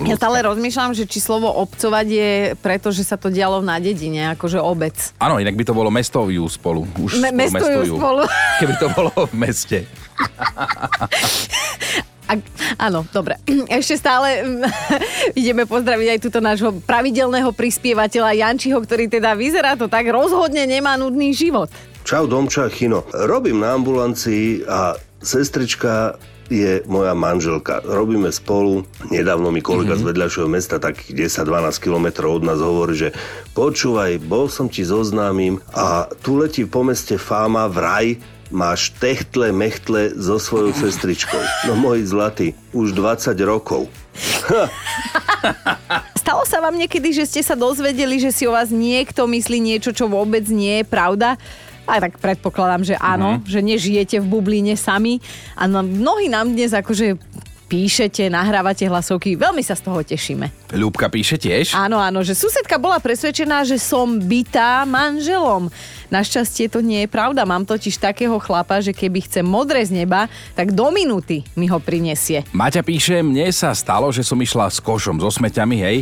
Ja 0.00 0.16
stále 0.16 0.40
rozmýšľam, 0.40 0.96
že 0.96 1.04
či 1.04 1.20
slovo 1.20 1.52
obcovať 1.52 2.06
je 2.08 2.30
preto, 2.56 2.88
že 2.88 3.04
sa 3.04 3.20
to 3.20 3.28
dialo 3.28 3.60
na 3.60 3.76
dedine, 3.76 4.32
akože 4.32 4.56
obec. 4.56 4.96
Áno, 5.20 5.36
inak 5.36 5.52
by 5.52 5.64
to 5.68 5.76
bolo 5.76 5.92
mestoviu 5.92 6.48
spolu. 6.48 6.88
Už 6.96 7.20
Me- 7.20 7.52
spolu 7.52 8.00
spolu. 8.00 8.24
Keby 8.64 8.74
to 8.80 8.88
bolo 8.96 9.12
v 9.28 9.34
meste. 9.36 9.84
A, 12.30 12.38
áno, 12.78 13.02
dobre. 13.10 13.42
Ešte 13.82 13.98
stále 13.98 14.46
ideme 15.40 15.66
pozdraviť 15.66 16.06
aj 16.14 16.18
túto 16.22 16.38
nášho 16.38 16.70
pravidelného 16.86 17.50
prispievateľa 17.50 18.38
Jančiho, 18.38 18.78
ktorý 18.78 19.10
teda 19.10 19.34
vyzerá 19.34 19.74
to 19.74 19.90
tak, 19.90 20.06
rozhodne 20.06 20.62
nemá 20.62 20.94
nudný 20.94 21.34
život. 21.34 21.66
Čau 22.06 22.30
Domča, 22.30 22.70
Chino. 22.70 23.02
Robím 23.12 23.60
na 23.60 23.74
ambulancii 23.74 24.64
a 24.64 24.94
sestrička 25.20 26.16
je 26.50 26.82
moja 26.90 27.14
manželka. 27.14 27.78
Robíme 27.86 28.34
spolu. 28.34 28.82
Nedávno 29.10 29.54
mi 29.54 29.62
kolega 29.62 29.94
mm-hmm. 29.94 30.02
z 30.02 30.08
vedľajšieho 30.10 30.48
mesta, 30.50 30.82
takých 30.82 31.30
10-12 31.30 31.78
kilometrov 31.78 32.42
od 32.42 32.44
nás 32.46 32.58
hovorí, 32.58 32.98
že 32.98 33.08
počúvaj, 33.54 34.18
bol 34.26 34.50
som 34.50 34.66
ti 34.66 34.82
zoznámim 34.82 35.62
a 35.70 36.10
tu 36.22 36.42
letí 36.42 36.66
po 36.66 36.82
meste 36.82 37.14
fáma 37.14 37.70
vraj, 37.70 38.18
máš 38.50 38.90
techtle 38.98 39.54
mechtle 39.54 40.10
so 40.18 40.36
svojou 40.36 40.74
sestričkou. 40.74 41.40
No 41.70 41.78
môj 41.78 42.04
zlatý, 42.06 42.52
už 42.74 42.92
20 42.92 43.34
rokov. 43.46 43.86
Stalo 46.20 46.42
sa 46.44 46.58
vám 46.60 46.76
niekedy, 46.76 47.14
že 47.14 47.24
ste 47.24 47.40
sa 47.40 47.54
dozvedeli, 47.54 48.18
že 48.20 48.34
si 48.34 48.44
o 48.44 48.52
vás 48.52 48.68
niekto 48.68 49.24
myslí 49.24 49.58
niečo, 49.62 49.94
čo 49.94 50.10
vôbec 50.10 50.44
nie 50.50 50.82
je 50.82 50.84
pravda? 50.84 51.38
A 51.88 51.98
tak 51.98 52.22
predpokladám, 52.22 52.86
že 52.86 52.94
áno, 53.00 53.40
uh-huh. 53.40 53.48
že 53.48 53.64
nežijete 53.64 54.22
v 54.22 54.26
bubline 54.30 54.78
sami. 54.78 55.18
A 55.58 55.66
no, 55.66 55.82
mnohí 55.82 56.30
nám 56.30 56.54
dnes 56.54 56.70
akože 56.70 57.18
píšete, 57.70 58.26
nahrávate 58.26 58.90
hlasovky, 58.90 59.38
veľmi 59.38 59.62
sa 59.62 59.78
z 59.78 59.86
toho 59.86 60.02
tešíme. 60.02 60.50
Ľubka 60.74 61.06
píše 61.06 61.38
tiež. 61.38 61.78
Áno, 61.78 62.02
áno, 62.02 62.26
že 62.26 62.34
susedka 62.34 62.82
bola 62.82 62.98
presvedčená, 62.98 63.62
že 63.62 63.78
som 63.78 64.18
bytá 64.18 64.82
manželom. 64.82 65.70
Našťastie 66.10 66.66
to 66.66 66.82
nie 66.82 67.06
je 67.06 67.08
pravda. 67.08 67.46
Mám 67.46 67.62
totiž 67.70 68.02
takého 68.02 68.34
chlapa, 68.42 68.82
že 68.82 68.90
keby 68.90 69.22
chce 69.22 69.46
modré 69.46 69.86
z 69.86 70.02
neba, 70.02 70.26
tak 70.58 70.74
do 70.74 70.90
minúty 70.90 71.46
mi 71.54 71.70
ho 71.70 71.78
prinesie. 71.78 72.42
Maťa 72.50 72.82
píše, 72.82 73.22
mne 73.22 73.46
sa 73.54 73.70
stalo, 73.70 74.10
že 74.10 74.26
som 74.26 74.34
išla 74.34 74.66
s 74.66 74.82
košom 74.82 75.22
so 75.22 75.30
smeťami, 75.30 75.78
hej, 75.78 75.96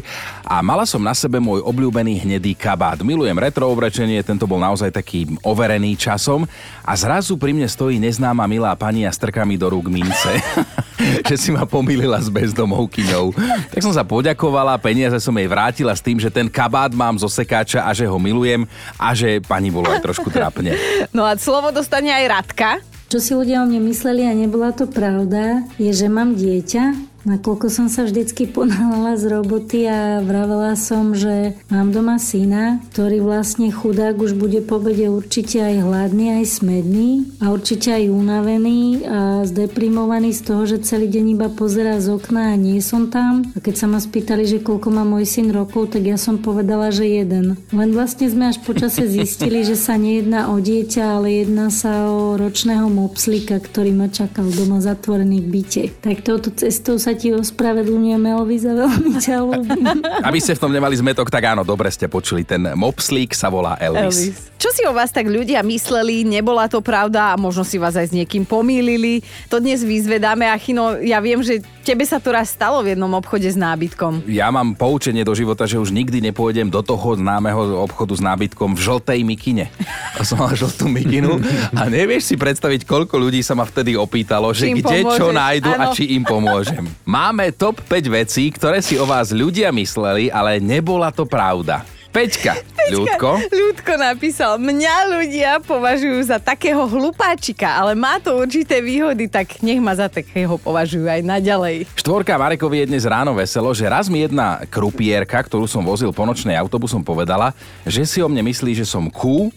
a 0.48 0.64
mala 0.64 0.88
som 0.88 1.04
na 1.04 1.12
sebe 1.12 1.36
môj 1.36 1.60
obľúbený 1.60 2.24
hnedý 2.24 2.56
kabát. 2.56 3.04
Milujem 3.04 3.36
retro 3.36 3.68
obrečenie, 3.68 4.24
tento 4.24 4.48
bol 4.48 4.56
naozaj 4.56 4.88
taký 4.88 5.28
overený 5.44 6.00
časom 6.00 6.48
a 6.80 6.92
zrazu 6.96 7.36
pri 7.36 7.52
mne 7.52 7.68
stojí 7.68 8.00
neznáma 8.00 8.48
milá 8.48 8.72
pani 8.80 9.04
a 9.04 9.12
strká 9.12 9.44
mi 9.44 9.60
do 9.60 9.68
rúk 9.68 9.92
mince. 9.92 10.40
že 11.28 11.36
si 11.38 11.50
ma 11.54 11.64
pomýlila 11.64 12.18
s 12.18 12.28
bezdomovkyňou. 12.30 13.34
Tak 13.72 13.80
som 13.80 13.94
sa 13.94 14.02
poďakovala, 14.02 14.80
peniaze 14.82 15.18
som 15.22 15.34
jej 15.34 15.48
vrátila 15.48 15.94
s 15.94 16.02
tým, 16.02 16.18
že 16.18 16.30
ten 16.30 16.50
kabát 16.50 16.90
mám 16.94 17.16
zo 17.18 17.30
sekáča 17.30 17.86
a 17.86 17.90
že 17.94 18.06
ho 18.06 18.18
milujem 18.18 18.66
a 18.98 19.14
že 19.14 19.38
pani 19.44 19.70
bolo 19.70 19.88
aj 19.90 20.02
trošku 20.02 20.28
trápne. 20.30 20.74
No 21.16 21.24
a 21.24 21.34
slovo 21.40 21.72
dostane 21.72 22.12
aj 22.12 22.24
Radka. 22.30 22.70
Čo 23.08 23.18
si 23.18 23.32
ľudia 23.32 23.64
o 23.64 23.66
mne 23.66 23.80
mysleli 23.88 24.28
a 24.28 24.36
nebola 24.36 24.70
to 24.76 24.84
pravda, 24.84 25.64
je, 25.80 25.88
že 25.88 26.12
mám 26.12 26.36
dieťa, 26.36 26.84
nakoľko 27.28 27.68
som 27.68 27.92
sa 27.92 28.08
vždycky 28.08 28.48
ponáhľala 28.48 29.20
z 29.20 29.24
roboty 29.28 29.84
a 29.84 30.24
vravela 30.24 30.72
som, 30.80 31.12
že 31.12 31.52
mám 31.68 31.92
doma 31.92 32.16
syna, 32.16 32.80
ktorý 32.96 33.20
vlastne 33.20 33.68
chudák 33.68 34.16
už 34.16 34.32
bude 34.32 34.64
po 34.64 34.78
obede 34.78 35.10
určite 35.10 35.58
aj 35.58 35.82
hladný, 35.82 36.38
aj 36.38 36.62
smedný 36.62 37.26
a 37.42 37.50
určite 37.50 37.90
aj 37.90 38.14
unavený 38.14 39.02
a 39.02 39.42
zdeprimovaný 39.42 40.30
z 40.30 40.40
toho, 40.46 40.62
že 40.70 40.86
celý 40.86 41.10
deň 41.10 41.34
iba 41.34 41.50
pozerá 41.50 41.98
z 41.98 42.14
okna 42.14 42.54
a 42.54 42.56
nie 42.56 42.78
som 42.78 43.10
tam. 43.10 43.42
A 43.52 43.58
keď 43.58 43.74
sa 43.74 43.86
ma 43.90 43.98
spýtali, 43.98 44.46
že 44.46 44.62
koľko 44.62 44.94
má 44.94 45.02
môj 45.02 45.26
syn 45.26 45.50
rokov, 45.50 45.98
tak 45.98 46.06
ja 46.06 46.14
som 46.14 46.38
povedala, 46.38 46.94
že 46.94 47.10
jeden. 47.10 47.58
Len 47.74 47.90
vlastne 47.90 48.30
sme 48.30 48.54
až 48.54 48.62
počase 48.62 49.10
zistili, 49.10 49.66
že 49.66 49.74
sa 49.74 49.98
nejedná 49.98 50.54
o 50.54 50.62
dieťa, 50.62 51.02
ale 51.18 51.42
jedná 51.42 51.74
sa 51.74 52.06
o 52.06 52.38
ročného 52.38 52.86
mopslika, 52.86 53.58
ktorý 53.58 53.90
ma 53.98 54.06
čakal 54.06 54.46
doma 54.46 54.78
zatvorený 54.78 55.42
v 55.42 55.48
byte. 55.58 55.84
Tak 56.06 56.22
touto 56.22 56.54
cestou 56.54 57.02
sa 57.02 57.17
ti 57.18 57.34
ospravedlňujem, 57.34 58.22
Elvis, 58.22 58.62
a 58.62 58.72
veľmi 58.78 59.12
ťa 59.18 59.36
ľúbim. 59.42 59.84
Aby 60.28 60.38
ste 60.38 60.54
v 60.54 60.62
tom 60.62 60.70
nemali 60.70 60.94
zmetok, 60.94 61.26
tak 61.28 61.50
áno, 61.50 61.66
dobre 61.66 61.90
ste 61.90 62.06
počuli. 62.06 62.46
Ten 62.46 62.62
mopslík 62.78 63.34
sa 63.34 63.50
volá 63.50 63.74
Elvis. 63.82 64.06
Elvis. 64.06 64.38
Čo 64.58 64.70
si 64.74 64.82
o 64.86 64.94
vás 64.94 65.14
tak 65.14 65.30
ľudia 65.30 65.62
mysleli, 65.62 66.26
nebola 66.26 66.66
to 66.66 66.82
pravda 66.82 67.30
a 67.30 67.38
možno 67.38 67.62
si 67.62 67.78
vás 67.78 67.94
aj 67.94 68.10
s 68.10 68.12
niekým 68.14 68.42
pomýlili. 68.42 69.22
To 69.50 69.62
dnes 69.62 69.86
vyzvedáme 69.86 70.50
a 70.50 70.54
Chino, 70.58 70.98
ja 70.98 71.22
viem, 71.22 71.38
že 71.42 71.62
tebe 71.86 72.02
sa 72.02 72.18
to 72.18 72.34
raz 72.34 72.50
stalo 72.52 72.82
v 72.82 72.92
jednom 72.92 73.08
obchode 73.14 73.46
s 73.46 73.54
nábytkom. 73.54 74.26
Ja 74.26 74.50
mám 74.50 74.74
poučenie 74.74 75.22
do 75.22 75.32
života, 75.32 75.64
že 75.64 75.78
už 75.78 75.94
nikdy 75.94 76.20
nepôjdem 76.20 76.68
do 76.74 76.82
toho 76.82 77.14
známeho 77.16 77.80
obchodu 77.80 78.12
s 78.12 78.22
nábytkom 78.22 78.74
v 78.74 78.80
žltej 78.82 79.20
mikine. 79.22 79.70
A 80.18 80.22
som 80.28 80.42
mal 80.42 80.52
žltú 80.52 80.90
mikinu 80.90 81.40
a 81.72 81.86
nevieš 81.86 82.28
si 82.28 82.34
predstaviť, 82.34 82.82
koľko 82.84 83.16
ľudí 83.16 83.40
sa 83.40 83.54
ma 83.54 83.64
vtedy 83.64 83.96
opýtalo, 83.96 84.50
že 84.52 84.74
kde 84.74 85.06
čo 85.06 85.32
pomôžeš, 85.32 85.38
nájdu 85.38 85.70
a 85.72 85.86
áno. 85.88 85.94
či 85.96 86.04
im 86.18 86.26
pomôžem. 86.26 86.84
Máme 87.08 87.56
top 87.56 87.80
5 87.88 88.04
vecí, 88.12 88.52
ktoré 88.52 88.84
si 88.84 89.00
o 89.00 89.08
vás 89.08 89.32
ľudia 89.32 89.72
mysleli, 89.72 90.28
ale 90.28 90.60
nebola 90.60 91.08
to 91.08 91.24
pravda. 91.24 91.80
Peťka, 92.12 92.60
ľudko. 92.92 93.48
Ľudko 93.48 93.92
napísal, 93.96 94.60
mňa 94.60 94.96
ľudia 95.16 95.56
považujú 95.64 96.28
za 96.28 96.36
takého 96.36 96.84
hlupáčika, 96.84 97.80
ale 97.80 97.96
má 97.96 98.20
to 98.20 98.36
určité 98.36 98.84
výhody, 98.84 99.24
tak 99.24 99.56
nech 99.64 99.80
ma 99.80 99.96
za 99.96 100.12
takého 100.12 100.60
považujú 100.60 101.08
aj 101.08 101.24
naďalej. 101.24 101.88
Štvorka 101.96 102.36
Marekovi 102.36 102.84
je 102.84 102.92
dnes 102.92 103.08
ráno 103.08 103.32
veselo, 103.32 103.72
že 103.72 103.88
raz 103.88 104.12
mi 104.12 104.28
jedna 104.28 104.60
krupierka, 104.68 105.40
ktorú 105.40 105.64
som 105.64 105.80
vozil 105.80 106.12
po 106.12 106.28
nočnej 106.28 106.60
autobusom, 106.60 107.00
povedala, 107.00 107.56
že 107.88 108.04
si 108.04 108.20
o 108.20 108.28
mne 108.28 108.44
myslí, 108.52 108.76
že 108.76 108.84
som 108.84 109.08
kú, 109.08 109.48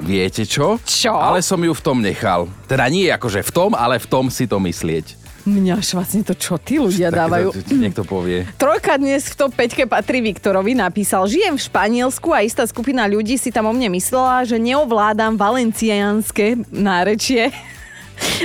viete 0.00 0.48
čo? 0.48 0.80
Čo? 0.80 1.12
Ale 1.12 1.44
som 1.44 1.60
ju 1.60 1.76
v 1.76 1.84
tom 1.84 2.00
nechal. 2.00 2.48
Teda 2.64 2.88
nie 2.88 3.12
akože 3.12 3.44
v 3.44 3.52
tom, 3.52 3.76
ale 3.76 4.00
v 4.00 4.08
tom 4.08 4.32
si 4.32 4.48
to 4.48 4.56
myslieť. 4.56 5.25
Mňa 5.46 5.78
švacne 5.78 6.26
to 6.26 6.34
čo 6.34 6.58
tí 6.58 6.76
ľudia 6.76 7.06
Tak 7.06 7.18
dávajú. 7.22 7.48
to- 7.54 7.70
niekto 7.72 8.02
povie. 8.02 8.42
Trojka 8.58 8.98
dnes 8.98 9.30
v 9.30 9.34
top 9.36 9.54
5 9.54 9.86
patrí 9.86 10.18
Viktorovi, 10.20 10.74
napísal, 10.74 11.24
žijem 11.24 11.54
v 11.54 11.62
Španielsku 11.62 12.28
a 12.30 12.42
istá 12.42 12.66
skupina 12.66 13.06
ľudí 13.06 13.34
si 13.34 13.48
tam 13.48 13.66
o 13.66 13.72
mne 13.72 13.94
myslela, 13.94 14.42
že 14.42 14.58
neovládam 14.58 15.38
valenciánske 15.38 16.66
nárečie 16.68 17.54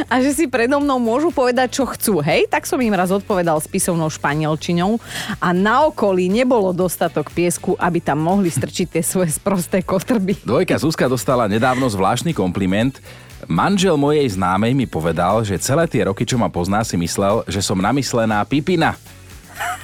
a 0.08 0.20
že 0.24 0.32
si 0.36 0.46
predo 0.48 0.80
mnou 0.80 0.98
môžu 1.00 1.30
povedať, 1.32 1.82
čo 1.82 1.84
chcú. 1.88 2.20
Hej, 2.24 2.48
tak 2.52 2.68
som 2.68 2.80
im 2.80 2.94
raz 2.94 3.12
odpovedal 3.12 3.60
s 3.60 3.68
písomnou 3.68 4.08
španielčinou 4.12 4.98
a 5.40 5.50
na 5.52 5.88
okolí 5.88 6.28
nebolo 6.32 6.72
dostatok 6.72 7.32
piesku, 7.32 7.76
aby 7.80 8.00
tam 8.00 8.24
mohli 8.24 8.52
strčiť 8.52 8.88
tie 8.98 9.04
svoje 9.04 9.36
sprosté 9.36 9.84
kotrby. 9.84 10.42
Dvojka 10.44 10.80
Zuzka 10.80 11.06
dostala 11.08 11.48
nedávno 11.48 11.88
zvláštny 11.88 12.32
kompliment. 12.36 13.00
Manžel 13.50 13.98
mojej 13.98 14.30
známej 14.30 14.78
mi 14.78 14.86
povedal, 14.86 15.42
že 15.42 15.58
celé 15.58 15.90
tie 15.90 16.06
roky, 16.06 16.30
čo 16.30 16.38
ma 16.38 16.48
pozná, 16.48 16.86
si 16.86 16.94
myslel, 16.94 17.42
že 17.50 17.60
som 17.66 17.80
namyslená 17.80 18.46
pipina. 18.46 18.94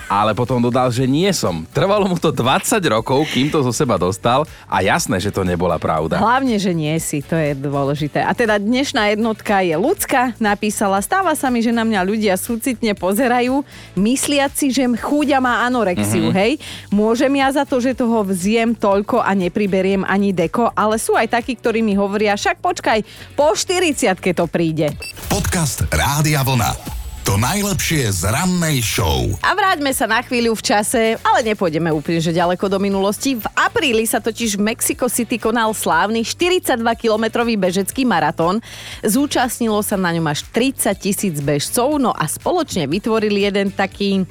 Ale 0.08 0.32
potom 0.32 0.64
dodal, 0.64 0.88
že 0.88 1.04
nie 1.04 1.28
som. 1.36 1.68
Trvalo 1.76 2.08
mu 2.08 2.16
to 2.16 2.32
20 2.32 2.80
rokov, 2.88 3.28
kým 3.28 3.52
to 3.52 3.60
zo 3.60 3.76
seba 3.76 4.00
dostal 4.00 4.48
a 4.72 4.80
jasné, 4.80 5.20
že 5.20 5.36
to 5.36 5.44
nebola 5.44 5.76
pravda. 5.76 6.16
Hlavne, 6.24 6.56
že 6.56 6.72
nie 6.72 6.96
si, 7.04 7.20
to 7.20 7.36
je 7.36 7.52
dôležité. 7.52 8.24
A 8.24 8.32
teda 8.32 8.56
dnešná 8.56 9.12
jednotka 9.12 9.60
je 9.60 9.76
ľudská, 9.76 10.32
napísala, 10.40 11.04
stáva 11.04 11.36
sa 11.36 11.52
mi, 11.52 11.60
že 11.60 11.76
na 11.76 11.84
mňa 11.84 12.08
ľudia 12.08 12.34
súcitne 12.40 12.96
pozerajú, 12.96 13.68
mysliac 14.00 14.56
si, 14.56 14.72
že 14.72 14.88
chúďa 14.96 15.44
má 15.44 15.68
anorexiu, 15.68 16.32
mm-hmm. 16.32 16.40
hej. 16.40 16.52
Môžem 16.88 17.36
ja 17.36 17.52
za 17.52 17.68
to, 17.68 17.84
že 17.84 17.92
toho 17.92 18.24
vziem 18.24 18.72
toľko 18.72 19.20
a 19.20 19.36
nepriberiem 19.36 20.08
ani 20.08 20.32
deko, 20.32 20.72
ale 20.72 20.96
sú 20.96 21.20
aj 21.20 21.36
takí, 21.36 21.60
ktorí 21.60 21.84
mi 21.84 22.00
hovoria, 22.00 22.40
však 22.40 22.64
počkaj, 22.64 23.04
po 23.36 23.52
40 23.52 24.16
to 24.24 24.46
príde. 24.48 24.96
Podcast 25.28 25.84
Rádia 25.92 26.48
Vlna. 26.48 26.97
To 27.28 27.36
najlepšie 27.36 28.08
z 28.08 28.32
rannej 28.32 28.80
show. 28.80 29.28
A 29.44 29.52
vráťme 29.52 29.92
sa 29.92 30.08
na 30.08 30.24
chvíľu 30.24 30.56
v 30.56 30.64
čase, 30.64 31.20
ale 31.20 31.44
nepôjdeme 31.44 31.92
úplne 31.92 32.24
že 32.24 32.32
ďaleko 32.32 32.72
do 32.72 32.80
minulosti. 32.80 33.36
V 33.36 33.44
apríli 33.52 34.08
sa 34.08 34.24
totiž 34.24 34.56
v 34.56 34.72
Mexico 34.72 35.12
City 35.12 35.36
konal 35.36 35.76
slávny 35.76 36.24
42-kilometrový 36.24 37.60
bežecký 37.60 38.08
maratón. 38.08 38.64
Zúčastnilo 39.04 39.84
sa 39.84 40.00
na 40.00 40.16
ňom 40.16 40.24
až 40.24 40.48
30 40.56 40.96
tisíc 40.96 41.36
bežcov, 41.44 42.00
no 42.00 42.16
a 42.16 42.32
spoločne 42.32 42.88
vytvorili 42.88 43.44
jeden 43.44 43.76
taký 43.76 44.24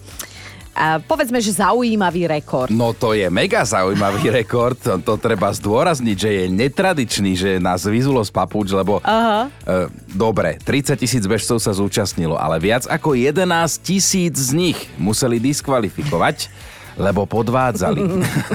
a 0.76 1.00
povedzme, 1.00 1.40
že 1.40 1.56
zaujímavý 1.56 2.28
rekord. 2.28 2.68
No 2.68 2.92
to 2.92 3.16
je 3.16 3.25
mega 3.33 3.64
zaujímavý 3.64 4.28
rekord, 4.45 4.76
to, 4.76 5.00
to 5.00 5.16
treba 5.16 5.49
zdôrazniť, 5.49 6.16
že 6.21 6.30
je 6.30 6.45
netradičný, 6.52 7.33
že 7.33 7.50
nás 7.56 7.88
vyzulo 7.88 8.21
z 8.21 8.28
papúč, 8.28 8.76
lebo 8.76 9.00
Aha. 9.00 9.49
e, 9.49 9.88
dobre, 10.12 10.61
30 10.61 11.00
tisíc 11.00 11.25
bežcov 11.25 11.56
sa 11.64 11.73
zúčastnilo, 11.73 12.37
ale 12.37 12.61
viac 12.61 12.85
ako 12.85 13.16
11 13.16 13.49
tisíc 13.80 14.37
z 14.37 14.52
nich 14.52 14.78
museli 15.00 15.40
diskvalifikovať. 15.40 16.52
Lebo 16.97 17.29
podvádzali. 17.29 18.00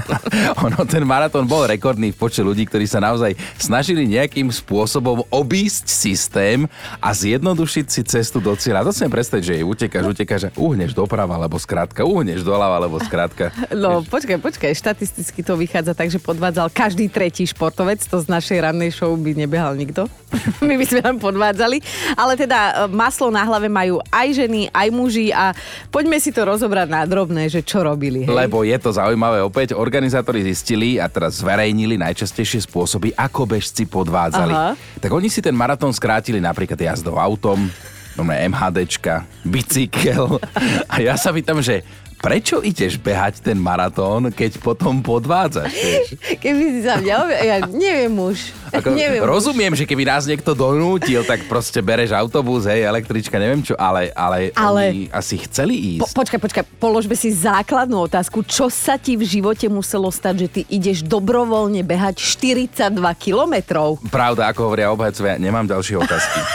ono, 0.66 0.80
ten 0.86 1.06
maratón 1.06 1.46
bol 1.46 1.66
rekordný 1.70 2.12
v 2.14 2.18
počte 2.18 2.42
ľudí, 2.42 2.66
ktorí 2.66 2.90
sa 2.90 2.98
naozaj 3.02 3.38
snažili 3.58 4.10
nejakým 4.10 4.50
spôsobom 4.50 5.24
obísť 5.30 5.86
systém 5.88 6.66
a 6.98 7.10
zjednodušiť 7.14 7.86
si 7.88 8.02
cestu 8.06 8.42
do 8.42 8.54
cieľa. 8.58 8.86
To 8.86 8.94
si 8.94 9.06
predstaviť, 9.06 9.44
že 9.46 9.54
jej 9.62 9.66
utekáš, 9.66 10.06
utekáš 10.10 10.42
a 10.50 10.52
uhneš 10.58 10.98
doprava, 10.98 11.38
alebo 11.38 11.62
skrátka, 11.62 12.02
uhneš 12.02 12.42
doľava, 12.42 12.82
alebo 12.82 12.98
skrátka. 13.00 13.54
No 13.72 14.02
počkaj, 14.02 14.42
počkaj, 14.42 14.74
štatisticky 14.74 15.46
to 15.46 15.54
vychádza 15.56 15.94
tak, 15.94 16.10
že 16.10 16.18
podvádzal 16.18 16.74
každý 16.74 17.08
tretí 17.08 17.46
športovec, 17.46 18.02
to 18.02 18.18
z 18.18 18.28
našej 18.28 18.58
rannej 18.66 18.90
show 18.90 19.14
by 19.14 19.38
nebehal 19.38 19.78
nikto. 19.78 20.10
My 20.68 20.76
by 20.80 20.86
sme 20.88 21.02
tam 21.04 21.18
podvádzali. 21.20 21.78
Ale 22.16 22.34
teda 22.40 22.60
e, 22.60 22.74
maslo 22.92 23.30
na 23.30 23.44
hlave 23.44 23.68
majú 23.68 24.00
aj 24.10 24.28
ženy, 24.32 24.72
aj 24.72 24.88
muži 24.90 25.28
a 25.36 25.52
poďme 25.92 26.18
si 26.18 26.32
to 26.32 26.48
rozobrať 26.48 26.88
na 26.88 27.04
drobné, 27.04 27.52
že 27.52 27.62
čo 27.62 27.84
robili. 27.84 28.31
Hej? 28.32 28.40
Lebo 28.48 28.64
je 28.64 28.78
to 28.80 28.90
zaujímavé 28.96 29.44
opäť. 29.44 29.76
Organizátori 29.76 30.42
zistili 30.48 30.98
a 30.98 31.12
teraz 31.12 31.44
zverejnili 31.44 32.00
najčastejšie 32.00 32.64
spôsoby, 32.66 33.12
ako 33.14 33.46
bežci 33.46 33.84
podvádzali. 33.86 34.54
Aha. 34.56 34.72
Tak 34.98 35.12
oni 35.12 35.28
si 35.28 35.44
ten 35.44 35.54
maratón 35.54 35.92
skrátili 35.92 36.40
napríklad 36.40 36.80
jazdou 36.80 37.20
autom, 37.20 37.68
normálne 38.16 38.48
MHDčka, 38.52 39.28
bicykel. 39.44 40.40
A 40.92 41.04
ja 41.04 41.20
sa 41.20 41.36
pýtam, 41.36 41.60
že 41.60 41.84
prečo 42.22 42.62
ideš 42.62 42.96
behať 42.96 43.42
ten 43.42 43.58
maratón, 43.58 44.30
keď 44.30 44.58
potom 44.58 45.02
podvádzaš? 45.02 45.68
vieš? 45.68 46.08
Keby 46.44 46.64
si 46.70 46.80
sa 46.82 46.96
mňa... 46.96 47.14
obja- 47.18 47.42
Ja 47.42 47.58
neviem 47.66 48.14
už. 48.14 48.38
Ako, 48.72 48.94
neviem 48.94 49.20
už. 49.20 49.28
rozumiem, 49.28 49.74
že 49.74 49.84
keby 49.84 50.06
nás 50.06 50.24
niekto 50.24 50.54
donútil, 50.54 51.22
tak 51.22 51.44
proste 51.46 51.82
bereš 51.82 52.14
autobus, 52.14 52.64
hej, 52.64 52.82
električka, 52.82 53.36
neviem 53.36 53.60
čo, 53.60 53.74
ale, 53.74 54.14
ale, 54.14 54.54
Ale- 54.54 54.88
oni 54.88 55.02
asi 55.10 55.36
chceli 55.42 56.00
Po, 56.00 56.08
ísť. 56.08 56.14
počkaj, 56.16 56.40
počkaj, 56.40 56.64
položme 56.78 57.12
si 57.14 57.28
základnú 57.30 58.00
otázku. 58.02 58.42
Čo 58.42 58.70
sa 58.70 58.96
ti 58.96 59.14
v 59.14 59.26
živote 59.26 59.68
muselo 59.68 60.08
stať, 60.08 60.36
že 60.38 60.48
ty 60.48 60.62
ideš 60.70 61.04
dobrovoľne 61.04 61.82
behať 61.82 62.22
42 62.22 62.80
kilometrov? 63.18 64.00
Pravda, 64.08 64.48
ako 64.48 64.70
hovoria 64.70 64.88
obhajcovia, 64.88 65.36
nemám 65.36 65.66
ďalšie 65.66 65.96
otázky. 65.98 66.40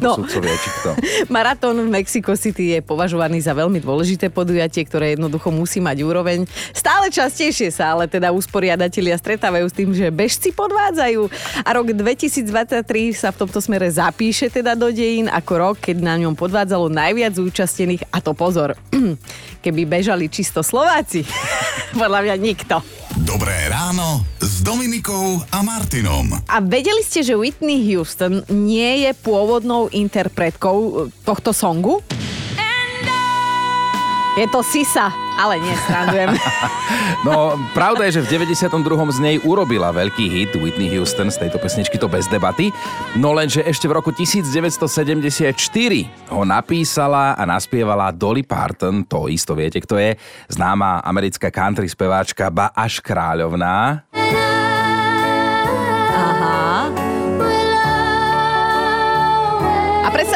No. 0.00 0.16
Maratón 1.28 1.76
v 1.78 1.90
Mexico 1.90 2.32
City 2.32 2.72
je 2.72 2.80
považovaný 2.80 3.38
za 3.38 3.52
veľmi 3.52 3.78
dôležité 3.78 4.28
podujatie, 4.28 4.82
ktoré 4.82 5.09
jednoducho 5.14 5.50
musí 5.50 5.82
mať 5.82 6.02
úroveň. 6.02 6.46
Stále 6.70 7.10
častejšie 7.10 7.70
sa 7.74 7.94
ale 7.94 8.06
teda 8.06 8.30
usporiadatelia 8.30 9.18
stretávajú 9.18 9.66
s 9.66 9.74
tým, 9.74 9.90
že 9.90 10.08
bežci 10.08 10.54
podvádzajú. 10.54 11.22
A 11.66 11.68
rok 11.74 11.92
2023 11.92 12.86
sa 13.12 13.34
v 13.34 13.40
tomto 13.46 13.58
smere 13.58 13.90
zapíše 13.90 14.48
teda 14.48 14.78
do 14.78 14.88
dejín 14.88 15.26
ako 15.26 15.52
rok, 15.58 15.76
keď 15.82 15.96
na 16.00 16.14
ňom 16.16 16.34
podvádzalo 16.38 16.88
najviac 16.88 17.36
zúčastnených, 17.36 18.06
a 18.10 18.18
to 18.22 18.32
pozor, 18.32 18.78
keby 19.64 19.86
bežali 19.86 20.30
čisto 20.30 20.62
Slováci. 20.64 21.26
Podľa 22.00 22.20
mňa 22.22 22.36
nikto. 22.38 22.78
Dobré 23.26 23.66
ráno 23.66 24.22
s 24.38 24.62
Dominikou 24.62 25.42
a 25.50 25.66
Martinom. 25.66 26.30
A 26.46 26.62
vedeli 26.62 27.02
ste, 27.02 27.26
že 27.26 27.34
Whitney 27.34 27.82
Houston 27.90 28.46
nie 28.48 29.02
je 29.02 29.10
pôvodnou 29.18 29.90
interpretkou 29.90 31.10
tohto 31.26 31.50
songu? 31.50 32.00
Je 34.38 34.46
to 34.46 34.62
Sisa, 34.62 35.10
ale 35.34 35.58
nie, 35.58 35.74
strandujem. 35.86 36.30
No, 37.20 37.52
pravda 37.76 38.08
je, 38.08 38.16
že 38.16 38.24
v 38.24 38.40
92. 38.48 38.80
z 39.12 39.18
nej 39.20 39.36
urobila 39.44 39.92
veľký 39.92 40.24
hit 40.32 40.56
Whitney 40.56 40.88
Houston 40.96 41.28
z 41.28 41.36
tejto 41.36 41.60
pesničky 41.60 42.00
to 42.00 42.08
bez 42.08 42.24
debaty, 42.32 42.72
no 43.20 43.36
lenže 43.36 43.60
ešte 43.60 43.84
v 43.84 44.00
roku 44.00 44.08
1974 44.08 45.52
ho 46.32 46.42
napísala 46.48 47.36
a 47.36 47.42
naspievala 47.44 48.08
Dolly 48.08 48.40
Parton, 48.40 49.04
to 49.04 49.28
isto 49.28 49.52
viete, 49.52 49.84
kto 49.84 50.00
je, 50.00 50.16
známa 50.48 51.04
americká 51.04 51.52
country 51.52 51.92
speváčka, 51.92 52.48
ba 52.48 52.72
až 52.72 53.04
kráľovná. 53.04 54.08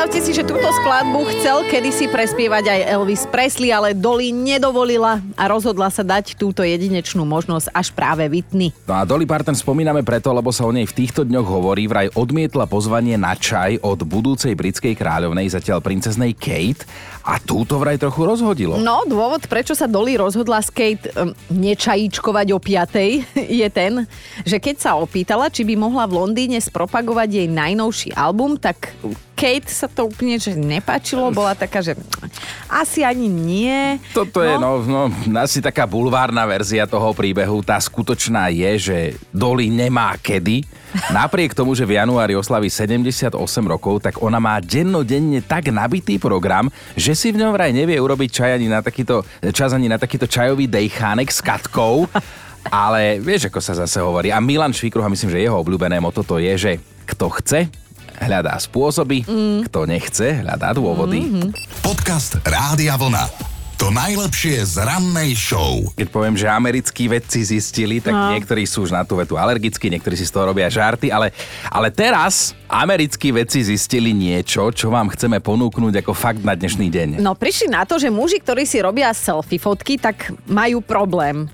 Predstavte 0.04 0.28
si, 0.28 0.36
že 0.36 0.44
túto 0.44 0.68
skladbu 0.84 1.24
chcel 1.32 1.64
kedysi 1.64 2.12
prespievať 2.12 2.68
aj 2.68 2.80
Elvis 2.92 3.24
Presley, 3.24 3.72
ale 3.72 3.96
Dolly 3.96 4.36
nedovolila 4.36 5.24
a 5.32 5.48
rozhodla 5.48 5.88
sa 5.88 6.04
dať 6.04 6.36
túto 6.36 6.60
jedinečnú 6.60 7.24
možnosť 7.24 7.72
až 7.72 7.88
práve 7.96 8.28
Whitney. 8.28 8.68
No 8.84 9.00
a 9.00 9.08
Dolly 9.08 9.24
Parton 9.24 9.56
spomíname 9.56 10.04
preto, 10.04 10.28
lebo 10.36 10.52
sa 10.52 10.68
o 10.68 10.72
nej 10.76 10.84
v 10.84 10.92
týchto 10.92 11.24
dňoch 11.24 11.48
hovorí, 11.48 11.88
vraj 11.88 12.12
odmietla 12.12 12.68
pozvanie 12.68 13.16
na 13.16 13.32
čaj 13.32 13.80
od 13.80 14.04
budúcej 14.04 14.52
britskej 14.52 14.92
kráľovnej, 14.92 15.48
zatiaľ 15.48 15.80
princeznej 15.80 16.36
Kate 16.36 16.84
a 17.24 17.40
túto 17.40 17.80
vraj 17.80 17.96
trochu 17.96 18.28
rozhodilo. 18.28 18.76
No, 18.76 19.08
dôvod, 19.08 19.48
prečo 19.48 19.72
sa 19.72 19.88
Dolly 19.88 20.20
rozhodla 20.20 20.60
s 20.60 20.68
Kate 20.68 21.16
um, 21.16 21.32
nečajíčkovať 21.48 22.52
o 22.52 22.60
piatej, 22.60 23.24
je 23.64 23.68
ten, 23.72 24.04
že 24.44 24.60
keď 24.60 24.76
sa 24.84 25.00
opýtala, 25.00 25.48
či 25.48 25.64
by 25.64 25.80
mohla 25.80 26.04
v 26.04 26.20
Londýne 26.20 26.60
spropagovať 26.60 27.40
jej 27.40 27.48
najnovší 27.48 28.12
album, 28.12 28.60
tak 28.60 28.92
Kate 29.44 29.68
sa 29.68 29.92
to 29.92 30.08
úplne 30.08 30.40
že 30.40 30.56
nepáčilo, 30.56 31.28
bola 31.28 31.52
taká, 31.52 31.84
že 31.84 31.92
asi 32.64 33.04
ani 33.04 33.28
nie. 33.28 34.00
Toto 34.16 34.40
je 34.40 34.56
no, 34.56 34.80
no, 34.80 35.12
asi 35.36 35.60
taká 35.60 35.84
bulvárna 35.84 36.48
verzia 36.48 36.88
toho 36.88 37.12
príbehu. 37.12 37.60
Tá 37.60 37.76
skutočná 37.76 38.48
je, 38.48 38.72
že 38.80 38.98
Dolly 39.36 39.68
nemá 39.68 40.16
kedy. 40.16 40.64
Napriek 41.12 41.52
tomu, 41.52 41.76
že 41.76 41.84
v 41.84 42.00
januári 42.00 42.32
oslaví 42.32 42.72
78 42.72 43.36
rokov, 43.68 44.00
tak 44.00 44.24
ona 44.24 44.40
má 44.40 44.64
dennodenne 44.64 45.44
tak 45.44 45.68
nabitý 45.68 46.16
program, 46.16 46.72
že 46.96 47.12
si 47.12 47.28
v 47.28 47.44
ňom 47.44 47.52
vraj 47.52 47.76
nevie 47.76 48.00
urobiť 48.00 48.30
čaj 48.32 48.50
ani 48.56 48.72
na 48.72 48.80
takýto, 48.80 49.28
čas 49.52 49.76
ani 49.76 49.92
na 49.92 50.00
takýto 50.00 50.24
čajový 50.24 50.72
dejchánek 50.72 51.28
s 51.28 51.44
katkou. 51.44 52.08
Ale 52.64 53.20
vieš, 53.20 53.52
ako 53.52 53.60
sa 53.60 53.76
zase 53.76 54.00
hovorí. 54.00 54.32
A 54.32 54.40
Milan 54.40 54.72
Švíkruha, 54.72 55.12
myslím, 55.12 55.36
že 55.36 55.44
jeho 55.44 55.60
obľúbené 55.60 56.00
moto 56.00 56.24
to 56.24 56.40
je, 56.40 56.56
že 56.56 56.72
kto 57.04 57.28
chce, 57.28 57.83
hľadá 58.18 58.54
spôsoby, 58.56 59.24
mm. 59.24 59.66
kto 59.70 59.84
nechce, 59.84 60.42
hľadá 60.42 60.70
dôvody. 60.72 61.20
Mm-hmm. 61.24 61.48
Podcast 61.80 62.38
Rádia 62.42 62.94
Vlna. 62.94 63.54
To 63.74 63.90
najlepšie 63.90 64.62
z 64.70 64.86
rannej 64.86 65.34
show. 65.34 65.82
Keď 65.98 66.06
poviem, 66.06 66.38
že 66.38 66.46
americkí 66.46 67.10
vedci 67.10 67.42
zistili, 67.42 67.98
tak 67.98 68.14
No. 68.14 68.30
niektorí 68.30 68.70
sú 68.70 68.86
už 68.86 68.94
na 68.94 69.02
tú 69.02 69.18
vetu 69.18 69.34
alergickí, 69.34 69.90
niektorí 69.90 70.14
si 70.14 70.24
z 70.24 70.30
toho 70.30 70.54
robia 70.54 70.70
žarty, 70.70 71.10
ale, 71.10 71.34
ale 71.66 71.90
teraz 71.90 72.54
americkí 72.70 73.34
vedci 73.34 73.66
zistili 73.66 74.14
niečo, 74.14 74.70
čo 74.70 74.94
vám 74.94 75.10
chceme 75.10 75.42
ponúknuť 75.42 76.06
ako 76.06 76.14
fakt 76.14 76.46
na 76.46 76.54
dnešný 76.54 76.86
deň. 76.86 77.08
No 77.18 77.34
prišli 77.34 77.66
na 77.66 77.82
to, 77.82 77.98
že 77.98 78.14
muži, 78.14 78.38
ktorí 78.38 78.62
si 78.62 78.78
robia 78.78 79.10
selfie 79.10 79.58
fotky, 79.58 79.98
tak 79.98 80.30
majú 80.46 80.78
problém 80.78 81.50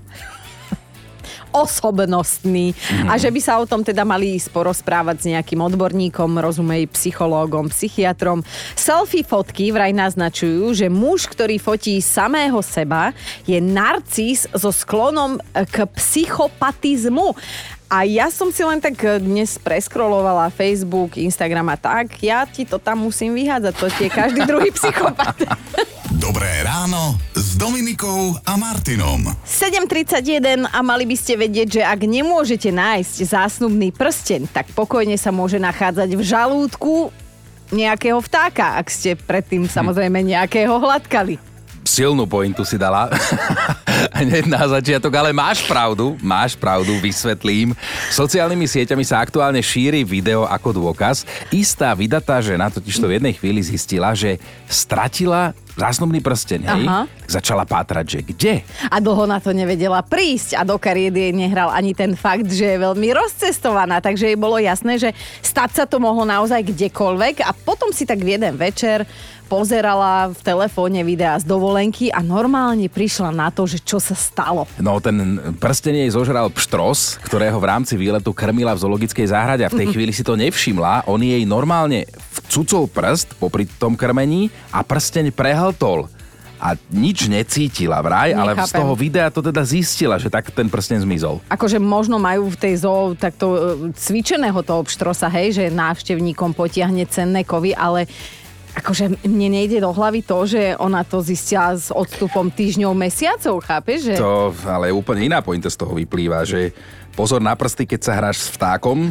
osobnostný 1.51 2.73
a 3.07 3.15
že 3.19 3.29
by 3.31 3.39
sa 3.43 3.59
o 3.59 3.67
tom 3.67 3.83
teda 3.83 4.03
mali 4.07 4.39
ísť 4.39 4.49
porozprávať 4.51 5.15
s 5.21 5.25
nejakým 5.31 5.59
odborníkom, 5.61 6.39
rozumej 6.39 6.89
psychológom, 6.95 7.69
psychiatrom. 7.69 8.41
Selfie 8.73 9.23
fotky 9.23 9.69
vraj 9.69 9.91
naznačujú, 9.91 10.73
že 10.73 10.87
muž, 10.89 11.27
ktorý 11.29 11.59
fotí 11.59 11.99
samého 11.99 12.59
seba, 12.65 13.13
je 13.45 13.59
narcis 13.59 14.47
so 14.55 14.71
sklonom 14.73 15.37
k 15.53 15.85
psychopatizmu. 15.85 17.35
A 17.91 18.07
ja 18.07 18.31
som 18.31 18.55
si 18.55 18.63
len 18.63 18.79
tak 18.79 18.95
eh, 19.03 19.19
dnes 19.19 19.59
preskrolovala 19.59 20.47
Facebook, 20.47 21.19
Instagram 21.19 21.75
a 21.75 21.77
tak, 21.77 22.23
ja 22.23 22.47
ti 22.47 22.63
to 22.63 22.79
tam 22.79 23.03
musím 23.03 23.35
vyhádzať, 23.35 23.73
to 23.75 23.87
ti 23.91 24.07
je 24.07 24.11
každý 24.15 24.47
druhý 24.47 24.71
psychopat. 24.79 25.43
Dobré 26.15 26.63
ráno 26.63 27.19
s 27.35 27.59
Dominikou 27.59 28.39
a 28.47 28.55
Martinom. 28.55 29.35
7.31 29.43 30.71
a 30.71 30.79
mali 30.79 31.03
by 31.03 31.15
ste 31.19 31.35
vedieť, 31.35 31.67
že 31.67 31.81
ak 31.83 31.99
nemôžete 32.07 32.71
nájsť 32.71 33.27
zásnubný 33.27 33.91
prsteň, 33.91 34.47
tak 34.47 34.71
pokojne 34.71 35.19
sa 35.19 35.35
môže 35.35 35.59
nachádzať 35.59 36.15
v 36.15 36.23
žalúdku 36.23 37.11
nejakého 37.75 38.23
vtáka, 38.23 38.79
ak 38.79 38.87
ste 38.87 39.19
predtým 39.19 39.67
samozrejme 39.67 40.23
nejakého 40.23 40.79
hladkali. 40.79 41.50
Silnú 41.91 42.23
pointu 42.23 42.63
si 42.63 42.79
dala. 42.79 43.11
Hneď 44.23 44.47
na 44.47 44.63
začiatok, 44.63 45.11
ale 45.11 45.35
máš 45.35 45.67
pravdu, 45.67 46.15
máš 46.23 46.55
pravdu, 46.55 46.95
vysvetlím. 47.03 47.75
Sociálnymi 48.15 48.63
sieťami 48.63 49.03
sa 49.03 49.19
aktuálne 49.19 49.59
šíri 49.59 50.07
video 50.07 50.47
ako 50.47 50.71
dôkaz. 50.71 51.27
Istá 51.51 51.91
vydatá 51.91 52.39
žena 52.39 52.71
totiž 52.71 52.95
to 52.95 53.11
v 53.11 53.19
jednej 53.19 53.35
chvíli 53.35 53.59
zistila, 53.59 54.15
že 54.15 54.39
stratila 54.71 55.51
zásnubný 55.81 56.21
prsteň, 56.21 56.61
hej? 56.61 56.83
Aha. 56.85 57.09
Tak 57.09 57.29
Začala 57.41 57.63
pátrať, 57.65 58.05
že 58.05 58.19
kde? 58.21 58.53
A 58.87 59.01
dlho 59.01 59.25
na 59.25 59.41
to 59.41 59.49
nevedela 59.49 60.05
prísť 60.05 60.59
a 60.59 60.61
do 60.61 60.77
kariet 60.77 61.17
jej 61.17 61.33
nehral 61.33 61.73
ani 61.73 61.97
ten 61.97 62.13
fakt, 62.13 62.45
že 62.53 62.75
je 62.75 62.77
veľmi 62.77 63.09
rozcestovaná, 63.17 63.97
takže 63.97 64.29
jej 64.29 64.37
bolo 64.37 64.61
jasné, 64.61 65.01
že 65.01 65.09
stať 65.41 65.81
sa 65.81 65.83
to 65.89 65.97
mohlo 65.97 66.21
naozaj 66.21 66.61
kdekoľvek 66.61 67.41
a 67.41 67.51
potom 67.57 67.89
si 67.89 68.05
tak 68.05 68.21
v 68.21 68.37
jeden 68.37 68.53
večer 68.59 69.09
pozerala 69.51 70.31
v 70.31 70.39
telefóne 70.47 71.03
videá 71.03 71.35
z 71.35 71.43
dovolenky 71.43 72.07
a 72.07 72.23
normálne 72.23 72.87
prišla 72.87 73.35
na 73.35 73.51
to, 73.51 73.67
že 73.67 73.83
čo 73.83 73.99
sa 73.99 74.15
stalo. 74.15 74.63
No 74.79 75.03
ten 75.03 75.35
prsten 75.59 75.99
jej 75.99 76.07
zožral 76.07 76.47
pštros, 76.47 77.19
ktorého 77.19 77.59
v 77.59 77.67
rámci 77.67 77.99
výletu 77.99 78.31
krmila 78.31 78.71
v 78.71 78.87
zoologickej 78.87 79.27
záhrade 79.27 79.67
a 79.67 79.71
v 79.73 79.83
tej 79.83 79.91
chvíli 79.91 80.15
si 80.15 80.23
to 80.23 80.39
nevšimla. 80.39 81.03
On 81.11 81.19
jej 81.19 81.43
normálne 81.43 82.07
vcucol 82.31 82.87
prst 82.87 83.35
popri 83.35 83.67
tom 83.67 83.99
krmení 83.99 84.47
a 84.71 84.87
prsteň 84.87 85.35
prehltol. 85.71 86.11
a 86.61 86.77
nič 86.93 87.25
necítila 87.25 87.97
vraj, 88.05 88.37
ale 88.37 88.53
z 88.53 88.69
Nechápem. 88.69 88.79
toho 88.85 88.93
videa 88.93 89.33
to 89.33 89.41
teda 89.41 89.65
zistila, 89.65 90.21
že 90.21 90.29
tak 90.29 90.53
ten 90.53 90.69
prsten 90.69 91.01
zmizol. 91.01 91.41
Akože 91.49 91.81
možno 91.81 92.21
majú 92.21 92.53
v 92.53 92.57
tej 92.61 92.85
zoo 92.85 93.17
takto 93.17 93.45
e, 93.49 93.59
cvičeného 93.97 94.61
toho 94.61 94.85
pštrosa, 94.85 95.25
hej, 95.33 95.57
že 95.57 95.73
návštevníkom 95.73 96.53
potiahne 96.53 97.09
cenné 97.09 97.41
kovy, 97.41 97.73
ale 97.73 98.05
akože 98.77 99.25
mne 99.25 99.57
nejde 99.57 99.81
do 99.81 99.89
hlavy 99.89 100.21
to, 100.21 100.37
že 100.45 100.77
ona 100.77 101.01
to 101.01 101.25
zistila 101.25 101.73
s 101.73 101.89
odstupom 101.89 102.53
týždňov, 102.53 102.93
mesiacov, 102.93 103.57
chápeš? 103.65 104.13
Že... 104.13 104.15
To 104.21 104.53
ale 104.69 104.93
úplne 104.93 105.33
iná 105.33 105.41
pointa 105.41 105.67
z 105.67 105.81
toho 105.81 105.97
vyplýva, 105.97 106.45
že 106.45 106.77
pozor 107.17 107.41
na 107.41 107.57
prsty, 107.57 107.89
keď 107.89 107.99
sa 108.05 108.13
hráš 108.13 108.37
s 108.37 108.53
vtákom 108.53 109.09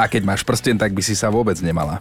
a 0.00 0.08
keď 0.08 0.24
máš 0.24 0.42
prsten, 0.48 0.80
tak 0.80 0.96
by 0.96 1.02
si 1.04 1.12
sa 1.12 1.28
vôbec 1.28 1.60
nemala. 1.60 2.00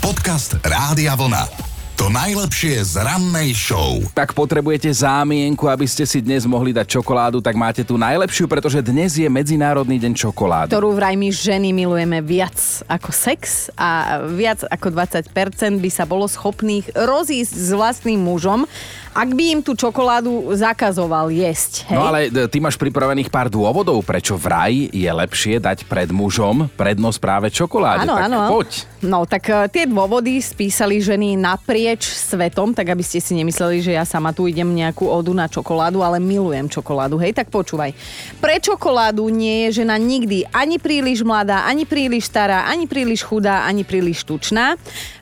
Podcast 0.00 0.56
Rádia 0.64 1.12
Vlna. 1.12 1.69
To 2.00 2.08
najlepšie 2.08 2.80
z 2.80 2.96
rannej 2.96 3.52
show. 3.52 4.00
Tak 4.16 4.32
potrebujete 4.32 4.88
zámienku, 4.88 5.68
aby 5.68 5.84
ste 5.84 6.08
si 6.08 6.24
dnes 6.24 6.48
mohli 6.48 6.72
dať 6.72 6.96
čokoládu, 6.96 7.44
tak 7.44 7.52
máte 7.60 7.84
tu 7.84 8.00
najlepšiu, 8.00 8.48
pretože 8.48 8.80
dnes 8.80 9.20
je 9.20 9.28
Medzinárodný 9.28 10.00
deň 10.00 10.16
čokolády. 10.16 10.72
ktorú 10.72 10.96
vraj 10.96 11.12
my 11.20 11.28
ženy 11.28 11.76
milujeme 11.76 12.24
viac 12.24 12.56
ako 12.88 13.12
sex 13.12 13.68
a 13.76 14.16
viac 14.32 14.64
ako 14.72 14.96
20% 14.96 15.28
by 15.76 15.90
sa 15.92 16.08
bolo 16.08 16.24
schopných 16.24 16.88
rozísť 16.96 17.52
s 17.52 17.68
vlastným 17.76 18.24
mužom, 18.24 18.64
ak 19.10 19.28
by 19.34 19.44
im 19.58 19.60
tú 19.60 19.74
čokoládu 19.74 20.54
zakazoval 20.54 21.34
jesť. 21.34 21.90
Hej? 21.90 21.96
No 21.98 22.02
ale 22.06 22.30
e, 22.30 22.46
ty 22.46 22.62
máš 22.62 22.78
pripravených 22.78 23.26
pár 23.26 23.50
dôvodov, 23.50 24.06
prečo 24.06 24.38
vraj 24.38 24.86
je 24.94 25.10
lepšie 25.10 25.58
dať 25.58 25.82
pred 25.90 26.14
mužom 26.14 26.70
prednosť 26.78 27.18
práve 27.18 27.46
čokoláde. 27.50 28.06
Áno, 28.06 28.14
áno. 28.14 28.38
poď. 28.46 28.86
No, 29.02 29.26
tak 29.26 29.50
e, 29.50 29.66
tie 29.66 29.84
dôvody 29.90 30.38
spísali 30.38 31.02
ženy 31.02 31.34
naprieč 31.34 32.06
svetom, 32.06 32.70
tak 32.70 32.94
aby 32.94 33.02
ste 33.02 33.18
si 33.18 33.34
nemysleli, 33.34 33.82
že 33.82 33.98
ja 33.98 34.06
sama 34.06 34.30
tu 34.30 34.46
idem 34.46 34.70
nejakú 34.70 35.10
odu 35.10 35.34
na 35.34 35.50
čokoládu, 35.50 36.06
ale 36.06 36.22
milujem 36.22 36.70
čokoládu. 36.70 37.18
Hej, 37.18 37.34
tak 37.34 37.50
počúvaj. 37.50 37.90
Pre 38.38 38.56
čokoládu 38.62 39.26
nie 39.26 39.66
je 39.68 39.82
žena 39.82 39.98
nikdy 39.98 40.46
ani 40.54 40.78
príliš 40.78 41.26
mladá, 41.26 41.66
ani 41.66 41.82
príliš 41.82 42.30
stará, 42.30 42.70
ani 42.70 42.86
príliš 42.86 43.26
chudá, 43.26 43.66
ani 43.66 43.82
príliš 43.82 44.22
tučná. 44.22 44.78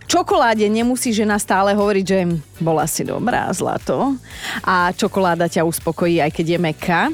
Čokoláde 0.09 0.65
nemusí 0.73 1.13
žena 1.13 1.37
stále 1.37 1.77
hovoriť, 1.77 2.05
že 2.09 2.19
bola 2.59 2.89
si 2.89 3.05
dobrá, 3.05 3.53
zlato. 3.53 4.17
A 4.65 4.89
čokoláda 4.97 5.53
ťa 5.53 5.69
uspokojí, 5.69 6.25
aj 6.25 6.33
keď 6.33 6.47
je 6.49 6.59
meká. 6.59 7.01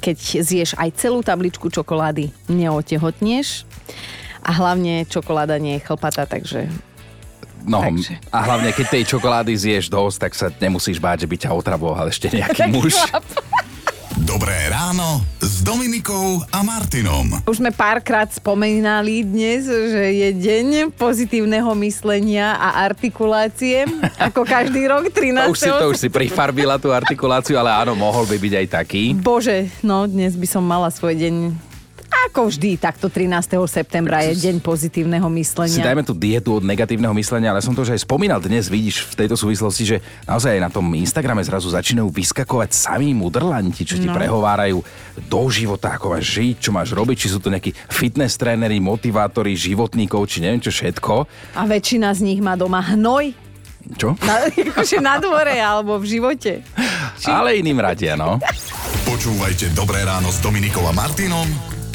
Keď 0.00 0.16
zješ 0.40 0.70
aj 0.80 0.96
celú 0.96 1.20
tabličku 1.20 1.68
čokolády, 1.68 2.32
neotehotneš. 2.48 3.68
A 4.40 4.48
hlavne 4.56 5.04
čokoláda 5.04 5.60
nie 5.60 5.76
je 5.76 5.84
chlpatá, 5.84 6.24
takže 6.24 6.72
No 7.68 7.84
Takže. 7.84 8.16
a 8.32 8.38
hlavne, 8.40 8.72
keď 8.72 8.86
tej 8.88 9.04
čokolády 9.04 9.52
zješ 9.52 9.92
dosť, 9.92 10.16
tak 10.16 10.32
sa 10.32 10.48
nemusíš 10.48 10.96
báť, 10.96 11.24
že 11.24 11.28
by 11.28 11.36
ťa 11.36 11.50
otravoval 11.52 12.08
ešte 12.08 12.32
nejaký 12.32 12.64
muž. 12.72 12.96
Dobré 14.20 14.68
ráno 14.68 15.24
s 15.40 15.64
Dominikou 15.64 16.44
a 16.52 16.60
Martinom. 16.60 17.40
Už 17.48 17.56
sme 17.56 17.72
párkrát 17.72 18.28
spomínali 18.28 19.24
dnes, 19.24 19.64
že 19.64 20.12
je 20.12 20.28
deň 20.36 20.92
pozitívneho 20.92 21.72
myslenia 21.80 22.52
a 22.60 22.84
artikulácie, 22.84 23.88
ako 24.28 24.44
každý 24.44 24.84
rok 24.92 25.08
13. 25.08 25.40
To 25.40 25.52
už, 25.56 25.60
si, 25.64 25.70
to 25.72 25.86
už 25.96 25.98
si 26.04 26.08
prifarbila 26.12 26.76
tú 26.76 26.92
artikuláciu, 26.92 27.56
ale 27.56 27.72
áno, 27.72 27.96
mohol 27.96 28.28
by 28.28 28.36
byť 28.36 28.54
aj 28.60 28.66
taký. 28.68 29.16
Bože, 29.16 29.72
no 29.80 30.04
dnes 30.04 30.36
by 30.36 30.44
som 30.44 30.68
mala 30.68 30.92
svoj 30.92 31.16
deň 31.16 31.34
ako 32.30 32.46
vždy, 32.46 32.78
takto 32.78 33.10
13. 33.10 33.58
septembra 33.66 34.22
je 34.22 34.38
deň 34.38 34.62
pozitívneho 34.62 35.26
Si 35.26 35.34
myslenia. 35.34 35.82
dajme 35.82 36.06
tú 36.06 36.14
dietu 36.14 36.54
od 36.54 36.62
negatívneho 36.62 37.10
myslenia, 37.12 37.50
ale 37.50 37.58
som 37.58 37.74
to 37.74 37.82
už 37.82 37.90
aj 37.90 38.06
spomínal 38.06 38.38
dnes, 38.38 38.70
vidíš 38.70 39.02
v 39.10 39.26
tejto 39.26 39.34
súvislosti, 39.34 39.82
že 39.84 39.96
naozaj 40.24 40.54
aj 40.54 40.62
na 40.62 40.70
tom 40.70 40.86
Instagrame 40.94 41.42
zrazu 41.42 41.66
začínajú 41.68 42.06
vyskakovať 42.06 42.70
samí 42.70 43.10
mudrlanti, 43.12 43.82
čo 43.82 43.98
ti 43.98 44.06
No. 44.06 44.14
prehovárajú 44.14 44.78
do 45.20 45.42
života, 45.50 45.90
ako 45.92 46.14
máš 46.14 46.30
žiť, 46.32 46.56
čo 46.56 46.70
máš 46.70 46.94
robiť, 46.94 47.16
či 47.18 47.28
sú 47.28 47.42
to 47.42 47.50
nejakí 47.50 47.74
fitness 47.90 48.38
tréneri, 48.38 48.78
motivátori, 48.78 49.50
životníkov, 49.52 50.22
či 50.24 50.38
neviem 50.40 50.62
čo 50.62 50.70
všetko. 50.70 51.26
A 51.58 51.66
väčšina 51.66 52.14
z 52.14 52.20
nich 52.24 52.38
má 52.38 52.54
doma 52.54 52.78
hnoj, 52.80 53.34
Čo? 53.98 54.14
na, 54.22 54.46
akože 54.46 55.02
na 55.02 55.18
dvore 55.18 55.58
alebo 55.58 55.98
v 55.98 56.06
živote. 56.06 56.62
Ale 57.26 57.58
iným 57.58 57.82
radia, 57.82 58.14
no. 58.14 58.38
Počúvajte 59.02 59.74
Dobré 59.74 60.06
ráno 60.06 60.30
s 60.30 60.38
Dominikou 60.38 60.86
a 60.86 60.94
Martinom 60.94 61.79